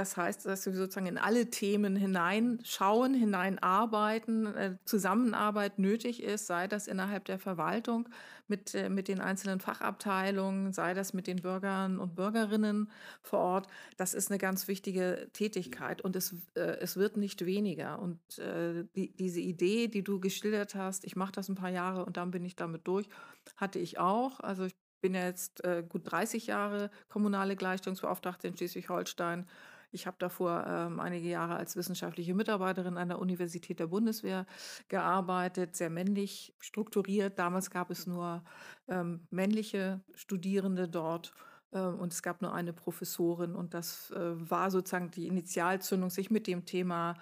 Das 0.00 0.16
heißt, 0.16 0.46
dass 0.46 0.64
wir 0.64 0.72
sozusagen 0.72 1.04
in 1.04 1.18
alle 1.18 1.50
Themen 1.50 1.94
hineinschauen, 1.94 3.12
hineinarbeiten, 3.12 4.46
äh, 4.46 4.76
Zusammenarbeit 4.86 5.78
nötig 5.78 6.22
ist, 6.22 6.46
sei 6.46 6.68
das 6.68 6.86
innerhalb 6.86 7.26
der 7.26 7.38
Verwaltung 7.38 8.08
mit, 8.48 8.74
äh, 8.74 8.88
mit 8.88 9.08
den 9.08 9.20
einzelnen 9.20 9.60
Fachabteilungen, 9.60 10.72
sei 10.72 10.94
das 10.94 11.12
mit 11.12 11.26
den 11.26 11.42
Bürgern 11.42 11.98
und 11.98 12.14
Bürgerinnen 12.14 12.90
vor 13.20 13.40
Ort. 13.40 13.66
Das 13.98 14.14
ist 14.14 14.30
eine 14.30 14.38
ganz 14.38 14.68
wichtige 14.68 15.28
Tätigkeit 15.34 16.00
und 16.00 16.16
es, 16.16 16.34
äh, 16.54 16.78
es 16.80 16.96
wird 16.96 17.18
nicht 17.18 17.44
weniger. 17.44 17.98
Und 17.98 18.20
die, 18.96 19.14
diese 19.14 19.40
Idee, 19.40 19.88
die 19.88 20.02
du 20.02 20.18
geschildert 20.18 20.74
hast, 20.74 21.04
ich 21.04 21.14
mache 21.14 21.32
das 21.32 21.50
ein 21.50 21.56
paar 21.56 21.68
Jahre 21.68 22.06
und 22.06 22.16
dann 22.16 22.30
bin 22.30 22.42
ich 22.42 22.56
damit 22.56 22.86
durch, 22.86 23.06
hatte 23.56 23.78
ich 23.78 23.98
auch. 23.98 24.40
Also 24.40 24.64
ich 24.64 24.74
bin 25.02 25.14
ja 25.14 25.24
jetzt 25.24 25.62
gut 25.88 26.10
30 26.10 26.46
Jahre 26.46 26.90
kommunale 27.08 27.56
Gleichstellungsbeauftragte 27.56 28.48
in 28.48 28.56
Schleswig-Holstein 28.56 29.46
ich 29.92 30.06
habe 30.06 30.16
davor 30.18 30.64
ähm, 30.66 31.00
einige 31.00 31.28
Jahre 31.28 31.56
als 31.56 31.76
wissenschaftliche 31.76 32.34
Mitarbeiterin 32.34 32.96
an 32.96 33.08
der 33.08 33.18
Universität 33.18 33.80
der 33.80 33.88
Bundeswehr 33.88 34.46
gearbeitet, 34.88 35.76
sehr 35.76 35.90
männlich 35.90 36.54
strukturiert. 36.58 37.38
Damals 37.38 37.70
gab 37.70 37.90
es 37.90 38.06
nur 38.06 38.44
ähm, 38.88 39.26
männliche 39.30 40.00
Studierende 40.14 40.88
dort 40.88 41.32
ähm, 41.72 41.98
und 41.98 42.12
es 42.12 42.22
gab 42.22 42.42
nur 42.42 42.54
eine 42.54 42.72
Professorin 42.72 43.54
und 43.54 43.74
das 43.74 44.10
äh, 44.12 44.50
war 44.50 44.70
sozusagen 44.70 45.10
die 45.10 45.26
Initialzündung, 45.26 46.10
sich 46.10 46.30
mit 46.30 46.46
dem 46.46 46.64
Thema 46.64 47.14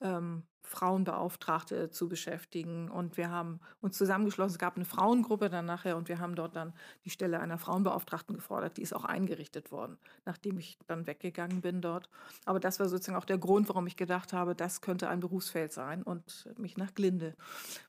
ähm, 0.00 0.44
Frauenbeauftragte 0.64 1.90
zu 1.90 2.08
beschäftigen. 2.08 2.90
Und 2.90 3.16
wir 3.16 3.30
haben 3.30 3.60
uns 3.80 3.96
zusammengeschlossen. 3.96 4.54
Es 4.54 4.58
gab 4.58 4.76
eine 4.76 4.84
Frauengruppe 4.84 5.50
dann 5.50 5.66
nachher 5.66 5.96
und 5.96 6.08
wir 6.08 6.18
haben 6.18 6.34
dort 6.34 6.56
dann 6.56 6.72
die 7.04 7.10
Stelle 7.10 7.38
einer 7.40 7.58
Frauenbeauftragten 7.58 8.34
gefordert. 8.34 8.78
Die 8.78 8.82
ist 8.82 8.94
auch 8.94 9.04
eingerichtet 9.04 9.70
worden, 9.70 9.98
nachdem 10.24 10.58
ich 10.58 10.78
dann 10.86 11.06
weggegangen 11.06 11.60
bin 11.60 11.80
dort. 11.80 12.08
Aber 12.46 12.60
das 12.60 12.80
war 12.80 12.88
sozusagen 12.88 13.18
auch 13.18 13.26
der 13.26 13.38
Grund, 13.38 13.68
warum 13.68 13.86
ich 13.86 13.96
gedacht 13.96 14.32
habe, 14.32 14.54
das 14.54 14.80
könnte 14.80 15.08
ein 15.08 15.20
Berufsfeld 15.20 15.72
sein 15.72 16.02
und 16.02 16.48
mich 16.58 16.76
nach 16.76 16.94
Glinde 16.94 17.36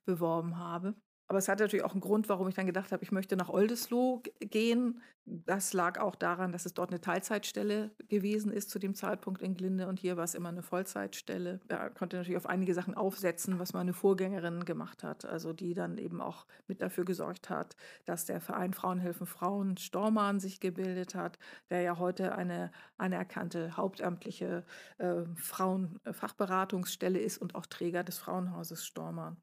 beworben 0.05 0.59
habe. 0.59 0.93
Aber 1.27 1.39
es 1.39 1.47
hat 1.47 1.59
natürlich 1.59 1.83
auch 1.83 1.93
einen 1.93 2.01
Grund, 2.01 2.29
warum 2.29 2.47
ich 2.47 2.55
dann 2.55 2.67
gedacht 2.67 2.91
habe, 2.91 3.03
ich 3.03 3.11
möchte 3.11 3.35
nach 3.35 3.49
Oldesloe 3.49 4.21
gehen. 4.39 5.01
Das 5.25 5.73
lag 5.73 5.99
auch 5.99 6.13
daran, 6.13 6.51
dass 6.51 6.67
es 6.67 6.75
dort 6.75 6.91
eine 6.91 7.01
Teilzeitstelle 7.01 7.89
gewesen 8.09 8.51
ist 8.51 8.69
zu 8.69 8.77
dem 8.77 8.93
Zeitpunkt 8.93 9.41
in 9.41 9.55
Glinde 9.55 9.87
und 9.87 9.99
hier 9.99 10.17
war 10.17 10.23
es 10.23 10.35
immer 10.35 10.49
eine 10.49 10.61
Vollzeitstelle. 10.61 11.61
Da 11.67 11.89
konnte 11.89 12.17
natürlich 12.17 12.37
auf 12.37 12.45
einige 12.45 12.75
Sachen 12.75 12.93
aufsetzen, 12.93 13.57
was 13.57 13.73
meine 13.73 13.93
Vorgängerin 13.93 14.65
gemacht 14.65 15.03
hat, 15.03 15.25
also 15.25 15.51
die 15.51 15.73
dann 15.73 15.97
eben 15.97 16.21
auch 16.21 16.45
mit 16.67 16.79
dafür 16.79 17.05
gesorgt 17.05 17.49
hat, 17.49 17.75
dass 18.05 18.25
der 18.25 18.39
Verein 18.39 18.75
Frauen 18.75 18.99
helfen 18.99 19.25
Frauen 19.25 19.77
Stormann 19.77 20.39
sich 20.39 20.59
gebildet 20.59 21.15
hat, 21.15 21.39
der 21.71 21.81
ja 21.81 21.97
heute 21.97 22.35
eine 22.35 22.71
anerkannte 22.97 23.75
hauptamtliche 23.75 24.63
äh, 24.99 25.23
Frauenfachberatungsstelle 25.35 27.17
ist 27.17 27.39
und 27.39 27.55
auch 27.55 27.65
Träger 27.65 28.03
des 28.03 28.19
Frauenhauses 28.19 28.85
Stormann 28.85 29.37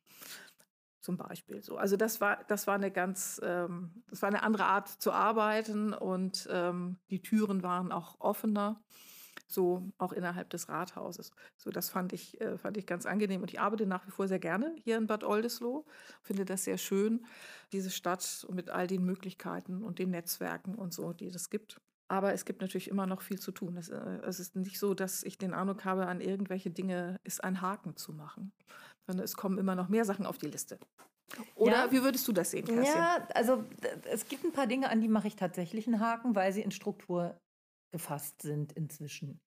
zum 1.02 1.16
Beispiel 1.16 1.62
so. 1.62 1.76
Also 1.76 1.96
das 1.96 2.20
war, 2.20 2.44
das 2.48 2.66
war 2.66 2.76
eine 2.76 2.90
ganz, 2.90 3.40
ähm, 3.44 4.02
das 4.08 4.22
war 4.22 4.28
eine 4.28 4.42
andere 4.42 4.64
Art 4.64 4.88
zu 4.88 5.12
arbeiten 5.12 5.92
und 5.92 6.48
ähm, 6.50 6.98
die 7.10 7.20
Türen 7.20 7.62
waren 7.62 7.92
auch 7.92 8.20
offener, 8.20 8.80
so 9.48 9.90
auch 9.98 10.12
innerhalb 10.12 10.48
des 10.50 10.68
Rathauses. 10.68 11.32
So, 11.56 11.70
das 11.70 11.90
fand 11.90 12.12
ich, 12.12 12.40
äh, 12.40 12.56
fand 12.56 12.76
ich 12.76 12.86
ganz 12.86 13.04
angenehm 13.04 13.42
und 13.42 13.50
ich 13.50 13.60
arbeite 13.60 13.86
nach 13.86 14.06
wie 14.06 14.12
vor 14.12 14.28
sehr 14.28 14.38
gerne 14.38 14.74
hier 14.84 14.96
in 14.96 15.08
Bad 15.08 15.24
Oldesloe, 15.24 15.84
finde 16.22 16.44
das 16.44 16.64
sehr 16.64 16.78
schön, 16.78 17.26
diese 17.72 17.90
Stadt 17.90 18.46
mit 18.50 18.70
all 18.70 18.86
den 18.86 19.04
Möglichkeiten 19.04 19.82
und 19.82 19.98
den 19.98 20.10
Netzwerken 20.10 20.74
und 20.76 20.94
so, 20.94 21.12
die 21.12 21.26
es 21.26 21.50
gibt. 21.50 21.80
Aber 22.08 22.34
es 22.34 22.44
gibt 22.44 22.60
natürlich 22.60 22.88
immer 22.88 23.06
noch 23.06 23.22
viel 23.22 23.38
zu 23.38 23.52
tun. 23.52 23.76
Es, 23.76 23.88
äh, 23.88 24.20
es 24.24 24.38
ist 24.38 24.54
nicht 24.54 24.78
so, 24.78 24.94
dass 24.94 25.22
ich 25.22 25.38
den 25.38 25.54
Eindruck 25.54 25.84
habe, 25.84 26.06
an 26.06 26.20
irgendwelche 26.20 26.70
Dinge 26.70 27.18
ist 27.24 27.42
ein 27.42 27.60
Haken 27.60 27.96
zu 27.96 28.12
machen 28.12 28.52
sondern 29.06 29.24
es 29.24 29.36
kommen 29.36 29.58
immer 29.58 29.74
noch 29.74 29.88
mehr 29.88 30.04
Sachen 30.04 30.26
auf 30.26 30.38
die 30.38 30.46
Liste. 30.46 30.78
Oder 31.54 31.86
ja. 31.86 31.92
wie 31.92 32.02
würdest 32.02 32.28
du 32.28 32.32
das 32.32 32.50
sehen, 32.50 32.66
Kerstin? 32.66 32.84
Ja, 32.84 33.26
also 33.34 33.64
es 34.10 34.28
gibt 34.28 34.44
ein 34.44 34.52
paar 34.52 34.66
Dinge, 34.66 34.90
an 34.90 35.00
die 35.00 35.08
mache 35.08 35.28
ich 35.28 35.36
tatsächlich 35.36 35.86
einen 35.86 36.00
Haken, 36.00 36.34
weil 36.34 36.52
sie 36.52 36.62
in 36.62 36.70
Struktur 36.70 37.38
gefasst 37.90 38.42
sind 38.42 38.72
inzwischen. 38.72 39.40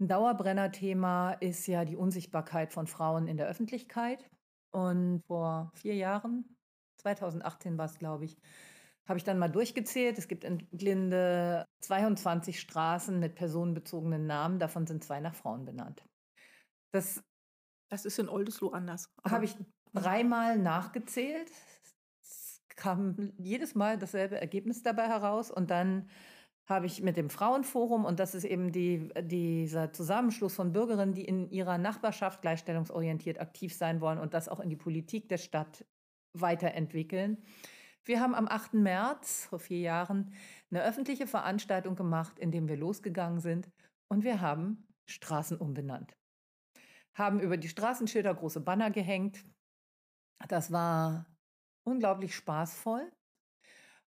Ein 0.00 0.08
Dauerbrenner-Thema 0.08 1.34
ist 1.34 1.66
ja 1.66 1.84
die 1.84 1.96
Unsichtbarkeit 1.96 2.72
von 2.72 2.86
Frauen 2.86 3.28
in 3.28 3.36
der 3.36 3.46
Öffentlichkeit. 3.46 4.28
Und 4.72 5.22
vor 5.28 5.70
vier 5.74 5.94
Jahren, 5.94 6.56
2018 7.02 7.78
war 7.78 7.86
es, 7.86 7.98
glaube 7.98 8.24
ich, 8.24 8.36
habe 9.06 9.18
ich 9.18 9.24
dann 9.24 9.38
mal 9.38 9.48
durchgezählt. 9.48 10.18
Es 10.18 10.26
gibt 10.26 10.42
in 10.42 10.66
Glinde 10.72 11.64
22 11.82 12.58
Straßen 12.58 13.20
mit 13.20 13.36
personenbezogenen 13.36 14.26
Namen, 14.26 14.58
davon 14.58 14.86
sind 14.86 15.04
zwei 15.04 15.20
nach 15.20 15.34
Frauen 15.34 15.64
benannt. 15.64 16.04
Das 16.92 17.22
das 17.94 18.04
ist 18.04 18.18
in 18.18 18.28
Oldesloe 18.28 18.74
anders. 18.74 19.08
Habe 19.24 19.44
ich 19.44 19.56
dreimal 19.92 20.58
nachgezählt. 20.58 21.48
Es 22.20 22.60
kam 22.74 23.32
jedes 23.38 23.76
Mal 23.76 23.98
dasselbe 23.98 24.40
Ergebnis 24.40 24.82
dabei 24.82 25.06
heraus. 25.06 25.52
Und 25.52 25.70
dann 25.70 26.08
habe 26.66 26.86
ich 26.86 27.02
mit 27.02 27.16
dem 27.16 27.30
Frauenforum, 27.30 28.04
und 28.04 28.18
das 28.18 28.34
ist 28.34 28.42
eben 28.42 28.72
die, 28.72 29.10
dieser 29.20 29.92
Zusammenschluss 29.92 30.56
von 30.56 30.72
Bürgerinnen, 30.72 31.14
die 31.14 31.24
in 31.24 31.48
ihrer 31.50 31.78
Nachbarschaft 31.78 32.42
gleichstellungsorientiert 32.42 33.38
aktiv 33.40 33.72
sein 33.72 34.00
wollen 34.00 34.18
und 34.18 34.34
das 34.34 34.48
auch 34.48 34.58
in 34.58 34.70
die 34.70 34.76
Politik 34.76 35.28
der 35.28 35.38
Stadt 35.38 35.84
weiterentwickeln. 36.32 37.44
Wir 38.04 38.18
haben 38.20 38.34
am 38.34 38.48
8. 38.48 38.74
März 38.74 39.46
vor 39.46 39.60
vier 39.60 39.80
Jahren 39.80 40.34
eine 40.70 40.82
öffentliche 40.82 41.28
Veranstaltung 41.28 41.94
gemacht, 41.94 42.40
in 42.40 42.50
dem 42.50 42.66
wir 42.66 42.76
losgegangen 42.76 43.38
sind 43.38 43.70
und 44.08 44.24
wir 44.24 44.40
haben 44.40 44.88
Straßen 45.06 45.58
umbenannt 45.58 46.16
haben 47.14 47.40
über 47.40 47.56
die 47.56 47.68
Straßenschilder 47.68 48.34
große 48.34 48.60
Banner 48.60 48.90
gehängt. 48.90 49.44
Das 50.48 50.72
war 50.72 51.26
unglaublich 51.84 52.34
spaßvoll. 52.34 53.10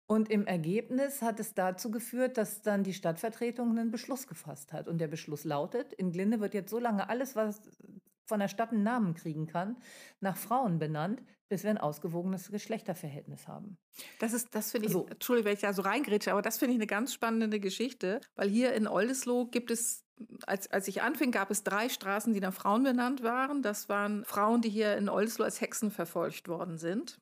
Und 0.09 0.31
im 0.31 0.47
Ergebnis 0.47 1.21
hat 1.21 1.41
es 1.41 1.55
dazu 1.55 1.91
geführt, 1.91 2.37
dass 2.37 2.63
dann 2.63 2.85
die 2.85 2.95
Stadtvertretung 2.95 3.71
einen 3.71 3.91
Beschluss 3.91 4.29
gefasst 4.29 4.73
hat. 4.73 4.87
Und 4.87 4.99
der 4.99 5.09
Beschluss 5.09 5.45
lautet, 5.45 5.93
in 5.93 6.13
Glinde 6.13 6.41
wird 6.41 6.55
jetzt 6.55 6.71
so 6.71 6.79
lange 6.79 7.09
alles, 7.09 7.35
was 7.35 7.61
von 8.27 8.41
der 8.41 8.49
Stadt 8.49 8.73
einen 8.73 8.83
Namen 8.83 9.15
kriegen 9.15 9.47
kann, 9.47 9.77
nach 10.21 10.37
Frauen 10.37 10.79
benannt, 10.79 11.23
bis 11.49 11.63
wir 11.63 11.71
ein 11.71 11.79
ausgewogenes 11.79 12.51
Geschlechterverhältnis 12.51 13.47
haben. 13.47 13.79
Das 14.19 14.33
ist, 14.33 14.55
das 14.55 14.73
finde 14.73 14.87
ich, 14.87 14.93
so. 14.93 15.07
Entschuldigung, 15.07 15.47
wenn 15.47 15.55
ich 15.55 15.61
da 15.61 15.73
so 15.73 15.83
reingrätsche, 15.83 16.33
aber 16.33 16.43
das 16.43 16.59
finde 16.59 16.75
ich 16.75 16.79
eine 16.79 16.89
ganz 16.89 17.13
spannende 17.13 17.61
Geschichte, 17.61 18.21
weil 18.35 18.49
hier 18.49 18.75
in 18.75 18.89
Oldesloe 18.89 19.49
gibt 19.51 19.71
es 19.71 20.06
als, 20.47 20.71
als 20.71 20.89
ich 20.89 21.03
anfing, 21.03 21.31
gab 21.31 21.51
es 21.51 21.65
drei 21.65 21.89
Straßen, 21.89 22.33
die 22.33 22.41
nach 22.41 22.55
Frauen 22.55 22.83
benannt 22.83 23.23
waren. 23.23 23.63
Das 23.63 23.89
waren 23.89 24.25
Frauen, 24.25 24.63
die 24.63 24.71
hier 24.71 24.97
in 24.97 25.09
Oldesloe 25.09 25.45
als 25.45 25.61
Hexen 25.61 25.91
verfolgt 25.91 26.49
worden 26.49 26.79
sind. 26.79 27.19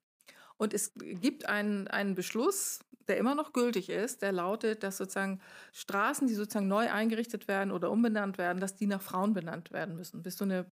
Und 0.56 0.72
es 0.72 0.92
gibt 0.96 1.46
einen, 1.46 1.88
einen 1.88 2.14
Beschluss, 2.14 2.80
der 3.08 3.18
immer 3.18 3.34
noch 3.34 3.52
gültig 3.52 3.90
ist, 3.90 4.22
der 4.22 4.32
lautet, 4.32 4.82
dass 4.82 4.96
sozusagen 4.96 5.40
Straßen, 5.72 6.26
die 6.26 6.34
sozusagen 6.34 6.68
neu 6.68 6.90
eingerichtet 6.90 7.48
werden 7.48 7.70
oder 7.72 7.90
umbenannt 7.90 8.38
werden, 8.38 8.60
dass 8.60 8.76
die 8.76 8.86
nach 8.86 9.02
Frauen 9.02 9.34
benannt 9.34 9.72
werden 9.72 9.96
müssen. 9.96 10.22
Bis 10.22 10.36
so 10.36 10.44
eine 10.44 10.66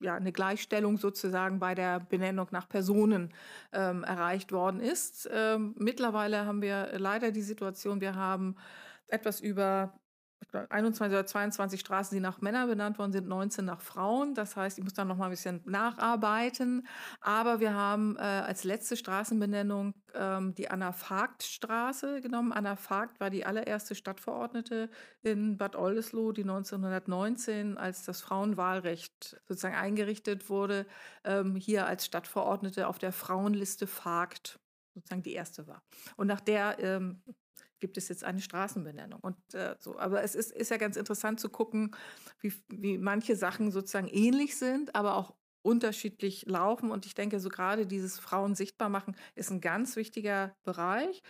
ja, 0.00 0.14
eine 0.14 0.30
Gleichstellung 0.32 0.96
sozusagen 0.96 1.58
bei 1.58 1.74
der 1.74 1.98
Benennung 1.98 2.46
nach 2.52 2.68
Personen 2.68 3.34
ähm, 3.72 4.04
erreicht 4.04 4.52
worden 4.52 4.80
ist. 4.80 5.28
Ähm, 5.32 5.74
mittlerweile 5.76 6.46
haben 6.46 6.62
wir 6.62 6.92
leider 6.98 7.32
die 7.32 7.42
Situation, 7.42 8.00
wir 8.00 8.14
haben 8.14 8.54
etwas 9.08 9.40
über 9.40 9.98
21 10.52 11.12
oder 11.12 11.26
22 11.26 11.80
Straßen, 11.80 12.16
die 12.16 12.20
nach 12.20 12.40
Männern 12.40 12.68
benannt 12.68 12.98
worden 12.98 13.12
sind, 13.12 13.28
19 13.28 13.64
nach 13.64 13.80
Frauen. 13.80 14.34
Das 14.34 14.56
heißt, 14.56 14.78
ich 14.78 14.84
muss 14.84 14.94
da 14.94 15.04
noch 15.04 15.16
mal 15.16 15.26
ein 15.26 15.30
bisschen 15.30 15.60
nacharbeiten. 15.66 16.86
Aber 17.20 17.60
wir 17.60 17.74
haben 17.74 18.16
äh, 18.16 18.20
als 18.20 18.64
letzte 18.64 18.96
Straßenbenennung 18.96 19.94
ähm, 20.14 20.54
die 20.54 20.70
Anna-Vogt-Straße 20.70 22.20
genommen. 22.22 22.52
Anna 22.52 22.76
Vogt 22.76 23.20
war 23.20 23.30
die 23.30 23.44
allererste 23.44 23.94
Stadtverordnete 23.94 24.90
in 25.22 25.58
Bad 25.58 25.76
Oldesloe, 25.76 26.32
die 26.32 26.42
1919, 26.42 27.76
als 27.76 28.04
das 28.04 28.20
Frauenwahlrecht 28.20 29.40
sozusagen 29.46 29.76
eingerichtet 29.76 30.48
wurde, 30.48 30.86
ähm, 31.24 31.56
hier 31.56 31.86
als 31.86 32.06
Stadtverordnete 32.06 32.88
auf 32.88 32.98
der 32.98 33.12
Frauenliste 33.12 33.86
Vogt 33.86 34.58
sozusagen 34.94 35.22
die 35.22 35.34
erste 35.34 35.66
war. 35.66 35.82
Und 36.16 36.26
nach 36.26 36.40
der 36.40 36.78
ähm, 36.80 37.22
gibt 37.80 37.96
es 37.96 38.08
jetzt 38.08 38.24
eine 38.24 38.40
Straßenbenennung. 38.40 39.20
Und 39.20 39.36
äh, 39.54 39.76
so, 39.78 39.98
aber 39.98 40.22
es 40.22 40.34
ist, 40.34 40.52
ist 40.52 40.70
ja 40.70 40.76
ganz 40.76 40.96
interessant 40.96 41.40
zu 41.40 41.48
gucken, 41.48 41.94
wie, 42.40 42.52
wie 42.68 42.98
manche 42.98 43.36
Sachen 43.36 43.70
sozusagen 43.70 44.08
ähnlich 44.08 44.56
sind, 44.56 44.94
aber 44.94 45.16
auch 45.16 45.34
unterschiedlich 45.62 46.46
laufen. 46.46 46.90
Und 46.90 47.06
ich 47.06 47.14
denke, 47.14 47.40
so 47.40 47.48
gerade 47.48 47.86
dieses 47.86 48.18
Frauen 48.18 48.54
sichtbar 48.54 48.88
machen 48.88 49.16
ist 49.34 49.50
ein 49.50 49.60
ganz 49.60 49.96
wichtiger 49.96 50.56
Bereich. 50.64 51.22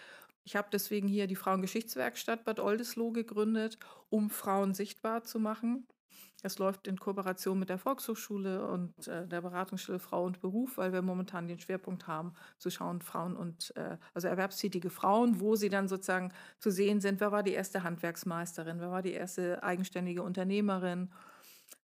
Ich 0.45 0.57
habe 0.57 0.69
deswegen 0.73 1.09
hier 1.09 1.27
die 1.27 1.37
Frauengeschichtswerkstatt 1.37 2.45
Bad 2.45 2.61
Oldesloe 2.61 3.13
gegründet, 3.13 3.79
um 4.09 4.31
Frauen 4.31 4.75
sichtbar 4.75 5.25
zu 5.25 5.39
machen. 5.39 5.87
Es 6.43 6.59
läuft 6.59 6.87
in 6.87 6.99
Kooperation 6.99 7.59
mit 7.59 7.69
der 7.69 7.79
Volkshochschule 7.79 8.65
und 8.67 9.09
äh, 9.09 9.27
der 9.27 9.41
Beratungsstelle 9.41 9.99
Frau 9.99 10.25
und 10.25 10.41
Beruf, 10.41 10.79
weil 10.79 10.93
wir 10.93 11.03
momentan 11.03 11.49
den 11.49 11.59
Schwerpunkt 11.59 12.07
haben, 12.07 12.35
zu 12.59 12.71
schauen, 12.71 13.01
Frauen 13.01 13.37
und, 13.37 13.75
äh, 13.77 13.99
also 14.15 14.29
erwerbstätige 14.29 14.91
Frauen, 14.91 15.41
wo 15.41 15.57
sie 15.57 15.69
dann 15.69 15.89
sozusagen 15.89 16.33
zu 16.61 16.71
sehen 16.71 17.01
sind, 17.01 17.21
wer 17.21 17.33
war 17.33 17.43
die 17.43 17.55
erste 17.55 17.83
Handwerksmeisterin, 17.83 18.79
wer 18.79 18.91
war 18.91 19.03
die 19.03 19.13
erste 19.13 19.63
eigenständige 19.65 20.23
Unternehmerin, 20.23 21.11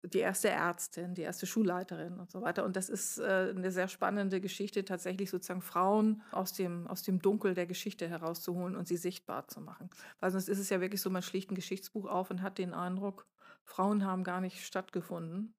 die 0.03 0.19
erste 0.19 0.49
Ärztin, 0.49 1.13
die 1.13 1.23
erste 1.23 1.45
Schulleiterin 1.45 2.19
und 2.19 2.31
so 2.31 2.41
weiter. 2.41 2.63
Und 2.63 2.77
das 2.77 2.87
ist 2.87 3.17
äh, 3.17 3.53
eine 3.55 3.71
sehr 3.71 3.89
spannende 3.89 4.39
Geschichte, 4.39 4.85
tatsächlich 4.85 5.29
sozusagen 5.29 5.61
Frauen 5.61 6.21
aus 6.31 6.53
dem, 6.53 6.87
aus 6.87 7.03
dem 7.03 7.21
Dunkel 7.21 7.53
der 7.53 7.67
Geschichte 7.67 8.07
herauszuholen 8.07 8.77
und 8.77 8.87
sie 8.87 8.95
sichtbar 8.95 9.49
zu 9.49 9.59
machen. 9.59 9.89
Weil 10.21 10.31
sonst 10.31 10.47
ist 10.47 10.59
es 10.59 10.69
ja 10.69 10.79
wirklich 10.79 11.01
so, 11.01 11.09
man 11.09 11.21
schlägt 11.21 11.51
ein 11.51 11.55
Geschichtsbuch 11.55 12.05
auf 12.05 12.31
und 12.31 12.41
hat 12.41 12.57
den 12.57 12.73
Eindruck, 12.73 13.25
Frauen 13.69 14.03
haben 14.03 14.23
gar 14.23 14.41
nicht 14.41 14.65
stattgefunden. 14.65 15.53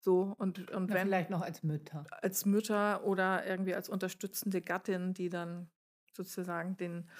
So, 0.00 0.34
und, 0.38 0.70
und 0.70 0.92
wenn, 0.92 1.08
vielleicht 1.08 1.30
noch 1.30 1.42
als 1.42 1.62
Mütter. 1.62 2.04
Als 2.10 2.44
Mütter 2.44 3.04
oder 3.04 3.44
irgendwie 3.46 3.74
als 3.74 3.88
unterstützende 3.88 4.60
Gattin, 4.60 5.14
die 5.14 5.30
dann 5.30 5.68
sozusagen 6.12 6.76
den, 6.76 7.10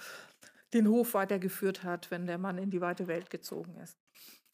den 0.73 0.87
Hof 0.87 1.13
weitergeführt 1.13 1.83
hat, 1.83 2.11
wenn 2.11 2.27
der 2.27 2.37
Mann 2.37 2.57
in 2.57 2.69
die 2.69 2.79
weite 2.79 3.07
Welt 3.07 3.29
gezogen 3.29 3.75
ist. 3.77 3.97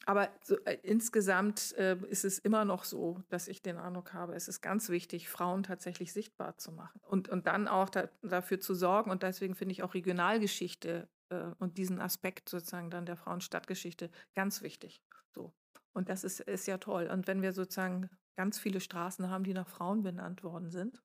Aber 0.05 0.29
so, 0.43 0.57
äh, 0.65 0.77
insgesamt 0.83 1.73
äh, 1.77 1.97
ist 2.09 2.25
es 2.25 2.39
immer 2.39 2.65
noch 2.65 2.83
so, 2.83 3.21
dass 3.29 3.47
ich 3.47 3.61
den 3.61 3.77
Eindruck 3.77 4.13
habe, 4.13 4.35
es 4.35 4.47
ist 4.47 4.61
ganz 4.61 4.89
wichtig, 4.89 5.29
Frauen 5.29 5.63
tatsächlich 5.63 6.11
sichtbar 6.11 6.57
zu 6.57 6.71
machen 6.71 6.99
und, 7.03 7.29
und 7.29 7.47
dann 7.47 7.67
auch 7.67 7.89
da, 7.89 8.09
dafür 8.21 8.59
zu 8.59 8.73
sorgen. 8.73 9.11
Und 9.11 9.23
deswegen 9.23 9.55
finde 9.55 9.73
ich 9.73 9.83
auch 9.83 9.93
Regionalgeschichte 9.93 11.07
äh, 11.29 11.51
und 11.59 11.77
diesen 11.77 12.01
Aspekt 12.01 12.49
sozusagen 12.49 12.89
dann 12.89 13.05
der 13.05 13.15
Frauenstadtgeschichte 13.15 14.09
ganz 14.33 14.61
wichtig. 14.61 15.01
So. 15.29 15.53
Und 15.93 16.09
das 16.09 16.23
ist, 16.23 16.39
ist 16.41 16.67
ja 16.67 16.77
toll. 16.77 17.07
Und 17.07 17.27
wenn 17.27 17.41
wir 17.41 17.53
sozusagen 17.53 18.09
ganz 18.35 18.59
viele 18.59 18.79
Straßen 18.79 19.29
haben, 19.29 19.43
die 19.43 19.53
nach 19.53 19.67
Frauen 19.67 20.03
benannt 20.03 20.43
worden 20.43 20.69
sind, 20.69 21.03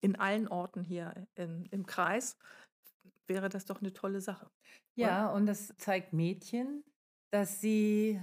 in 0.00 0.16
allen 0.16 0.48
Orten 0.48 0.84
hier 0.84 1.26
in, 1.34 1.66
im 1.66 1.86
Kreis, 1.86 2.36
wäre 3.26 3.48
das 3.48 3.64
doch 3.64 3.80
eine 3.80 3.92
tolle 3.92 4.20
Sache. 4.20 4.50
Ja, 4.94 5.26
oder? 5.26 5.34
und 5.34 5.46
das 5.46 5.74
zeigt 5.78 6.12
Mädchen, 6.12 6.84
dass 7.30 7.60
sie 7.60 8.20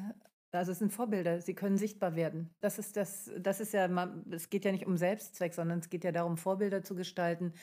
Also 0.51 0.71
es 0.71 0.79
sind 0.79 0.93
Vorbilder, 0.93 1.41
sie 1.41 1.53
können 1.53 1.77
sichtbar 1.77 2.15
werden. 2.15 2.55
Das 2.61 2.79
ist 2.79 2.95
das, 2.95 3.29
das 3.37 3.59
ist 3.59 3.73
ja, 3.73 3.87
es 4.31 4.49
geht 4.49 4.65
ja 4.65 4.71
nicht 4.71 4.85
um 4.85 4.97
Selbstzweck, 4.97 5.53
sondern 5.53 5.79
es 5.79 5.89
geht 5.89 6.03
ja 6.05 6.11
darum, 6.11 6.37
Vorbilder 6.37 6.81
zu 6.83 6.95
gestalten, 6.95 7.53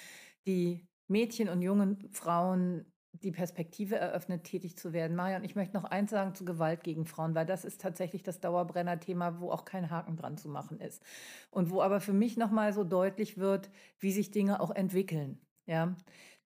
die 0.47 0.87
Mädchen 1.09 1.49
und 1.49 1.63
jungen 1.63 2.09
Frauen 2.11 2.92
die 3.13 3.33
Perspektive 3.33 3.97
eröffnet, 3.97 4.45
tätig 4.45 4.77
zu 4.77 4.93
werden. 4.93 5.17
Marion, 5.17 5.45
ich 5.45 5.55
möchte 5.55 5.77
noch 5.77 5.85
eins 5.85 6.11
sagen 6.11 6.35
zu 6.35 6.45
Gewalt 6.45 6.83
gegen 6.83 7.05
Frauen, 7.05 7.35
weil 7.35 7.47
das 7.47 7.65
ist 7.65 7.81
tatsächlich 7.81 8.23
das 8.23 8.41
Dauerbrenner-Thema, 8.41 9.41
wo 9.41 9.51
auch 9.51 9.65
kein 9.65 9.91
Haken 9.91 10.17
dran 10.17 10.39
zu 10.39 10.49
machen 10.49 10.81
ist. 10.81 11.03
Und 11.51 11.71
wo 11.71 11.83
aber 11.83 12.01
für 12.01 12.15
mich 12.15 12.37
nochmal 12.37 12.73
so 12.73 12.85
deutlich 12.85 13.39
wird, 13.39 13.71
wie 13.99 14.13
sich 14.13 14.31
Dinge 14.31 14.61
auch 14.61 14.71
entwickeln. 14.71 15.39
Ja. 15.67 15.95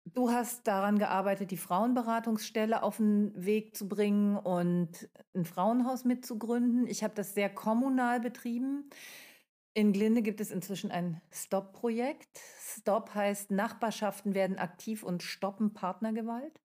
Du 0.04 0.30
hast 0.30 0.66
daran 0.66 0.98
gearbeitet, 0.98 1.50
die 1.50 1.56
Frauenberatungsstelle 1.56 2.82
auf 2.82 2.96
den 2.96 3.32
Weg 3.34 3.76
zu 3.76 3.88
bringen 3.88 4.36
und 4.36 5.08
ein 5.34 5.44
Frauenhaus 5.44 6.04
mitzugründen. 6.04 6.86
Ich 6.86 7.04
habe 7.04 7.14
das 7.14 7.34
sehr 7.34 7.48
kommunal 7.48 8.20
betrieben. 8.20 8.90
In 9.72 9.92
Glinde 9.92 10.22
gibt 10.22 10.40
es 10.40 10.50
inzwischen 10.50 10.90
ein 10.90 11.20
Stop-Projekt. 11.30 12.40
Stop 12.58 13.14
heißt, 13.14 13.50
Nachbarschaften 13.52 14.34
werden 14.34 14.58
aktiv 14.58 15.02
und 15.02 15.22
stoppen 15.22 15.72
Partnergewalt. 15.72 16.60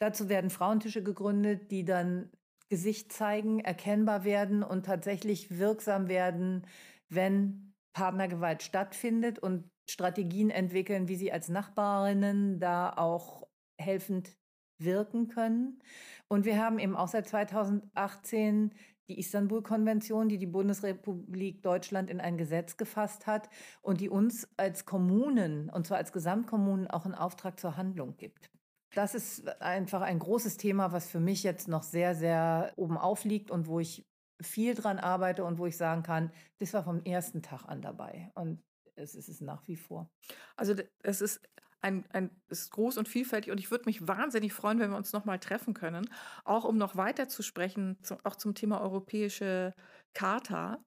Dazu 0.00 0.28
werden 0.28 0.50
Frauentische 0.50 1.02
gegründet, 1.02 1.70
die 1.70 1.84
dann 1.84 2.30
Gesicht 2.68 3.12
zeigen, 3.12 3.60
erkennbar 3.60 4.24
werden 4.24 4.64
und 4.64 4.86
tatsächlich 4.86 5.58
wirksam 5.58 6.08
werden, 6.08 6.66
wenn 7.08 7.72
Partnergewalt 7.92 8.62
stattfindet 8.62 9.38
und 9.38 9.70
Strategien 9.88 10.50
entwickeln, 10.50 11.06
wie 11.08 11.16
sie 11.16 11.30
als 11.30 11.48
Nachbarinnen 11.48 12.58
da 12.58 12.90
auch 12.90 13.46
helfend 13.78 14.36
wirken 14.78 15.28
können. 15.28 15.80
Und 16.28 16.44
wir 16.44 16.60
haben 16.60 16.80
eben 16.80 16.96
auch 16.96 17.08
seit 17.08 17.28
2018 17.28 18.74
die 19.08 19.18
Istanbul-Konvention, 19.18 20.28
die 20.28 20.38
die 20.38 20.46
Bundesrepublik 20.46 21.62
Deutschland 21.62 22.10
in 22.10 22.20
ein 22.20 22.38
Gesetz 22.38 22.76
gefasst 22.76 23.26
hat 23.26 23.48
und 23.82 24.00
die 24.00 24.08
uns 24.08 24.48
als 24.56 24.84
Kommunen, 24.84 25.70
und 25.70 25.86
zwar 25.86 25.98
als 25.98 26.12
Gesamtkommunen, 26.12 26.88
auch 26.88 27.04
einen 27.04 27.14
Auftrag 27.14 27.60
zur 27.60 27.76
Handlung 27.76 28.16
gibt. 28.16 28.50
Das 28.94 29.14
ist 29.14 29.48
einfach 29.60 30.02
ein 30.02 30.20
großes 30.20 30.56
Thema, 30.56 30.92
was 30.92 31.08
für 31.08 31.20
mich 31.20 31.42
jetzt 31.42 31.68
noch 31.68 31.82
sehr, 31.82 32.14
sehr 32.14 32.72
oben 32.76 32.96
aufliegt 32.96 33.50
und 33.50 33.66
wo 33.66 33.80
ich 33.80 34.06
viel 34.40 34.74
dran 34.74 34.98
arbeite 34.98 35.44
und 35.44 35.58
wo 35.58 35.66
ich 35.66 35.76
sagen 35.76 36.02
kann, 36.02 36.30
das 36.58 36.72
war 36.74 36.84
vom 36.84 37.02
ersten 37.04 37.42
Tag 37.42 37.64
an 37.64 37.82
dabei 37.82 38.30
und 38.34 38.62
es 38.96 39.14
ist 39.14 39.28
es 39.28 39.40
nach 39.40 39.66
wie 39.66 39.76
vor. 39.76 40.10
Also 40.56 40.74
es 41.02 41.20
ist 41.20 41.40
ein, 41.84 42.04
ein, 42.12 42.30
ist 42.48 42.70
groß 42.72 42.96
und 42.96 43.08
vielfältig 43.08 43.52
und 43.52 43.58
ich 43.58 43.70
würde 43.70 43.84
mich 43.86 44.08
wahnsinnig 44.08 44.52
freuen, 44.52 44.80
wenn 44.80 44.90
wir 44.90 44.96
uns 44.96 45.12
nochmal 45.12 45.38
treffen 45.38 45.74
können, 45.74 46.08
auch 46.44 46.64
um 46.64 46.78
noch 46.78 46.96
weiter 46.96 47.28
zu 47.28 47.42
sprechen, 47.42 47.98
zu, 48.02 48.16
auch 48.24 48.36
zum 48.36 48.54
Thema 48.54 48.80
europäische 48.80 49.74
Charta. 50.14 50.82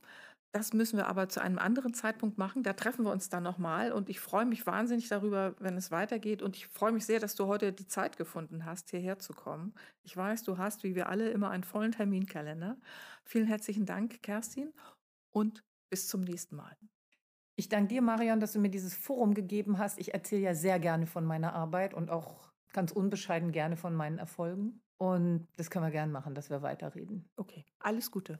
Das 0.53 0.73
müssen 0.73 0.97
wir 0.97 1.07
aber 1.07 1.29
zu 1.29 1.39
einem 1.39 1.59
anderen 1.59 1.93
Zeitpunkt 1.93 2.39
machen. 2.39 2.63
Da 2.63 2.73
treffen 2.73 3.05
wir 3.05 3.11
uns 3.11 3.29
dann 3.29 3.43
nochmal 3.43 3.91
und 3.91 4.09
ich 4.09 4.19
freue 4.19 4.45
mich 4.45 4.65
wahnsinnig 4.65 5.07
darüber, 5.07 5.55
wenn 5.59 5.77
es 5.77 5.91
weitergeht 5.91 6.41
und 6.41 6.55
ich 6.55 6.67
freue 6.67 6.91
mich 6.91 7.05
sehr, 7.05 7.19
dass 7.19 7.35
du 7.35 7.45
heute 7.45 7.73
die 7.73 7.87
Zeit 7.87 8.17
gefunden 8.17 8.65
hast, 8.65 8.89
hierher 8.89 9.19
zu 9.19 9.33
kommen. 9.33 9.75
Ich 10.03 10.17
weiß, 10.17 10.43
du 10.43 10.57
hast, 10.57 10.83
wie 10.83 10.95
wir 10.95 11.09
alle, 11.09 11.29
immer 11.29 11.51
einen 11.51 11.63
vollen 11.63 11.91
Terminkalender. 11.91 12.77
Vielen 13.23 13.45
herzlichen 13.45 13.85
Dank, 13.85 14.23
Kerstin, 14.23 14.73
und 15.31 15.63
bis 15.91 16.07
zum 16.07 16.21
nächsten 16.21 16.55
Mal. 16.55 16.75
Ich 17.59 17.69
danke 17.69 17.87
dir, 17.87 18.03
Marion, 18.03 18.39
dass 18.39 18.53
du 18.53 18.59
mir 18.59 18.69
dieses 18.69 18.93
Forum 18.95 19.33
gegeben 19.33 19.79
hast. 19.79 19.97
Ich 19.97 20.13
erzähle 20.13 20.43
ja 20.43 20.53
sehr 20.53 20.79
gerne 20.79 21.07
von 21.07 21.25
meiner 21.25 21.53
Arbeit 21.53 21.95
und 21.95 22.11
auch 22.11 22.51
ganz 22.71 22.91
unbescheiden 22.91 23.51
gerne 23.51 23.75
von 23.75 23.95
meinen 23.95 24.19
Erfolgen. 24.19 24.83
Und 24.97 25.47
das 25.57 25.71
können 25.71 25.83
wir 25.83 25.91
gerne 25.91 26.11
machen, 26.11 26.35
dass 26.35 26.51
wir 26.51 26.61
weiterreden. 26.61 27.27
Okay, 27.35 27.65
alles 27.79 28.11
Gute. 28.11 28.37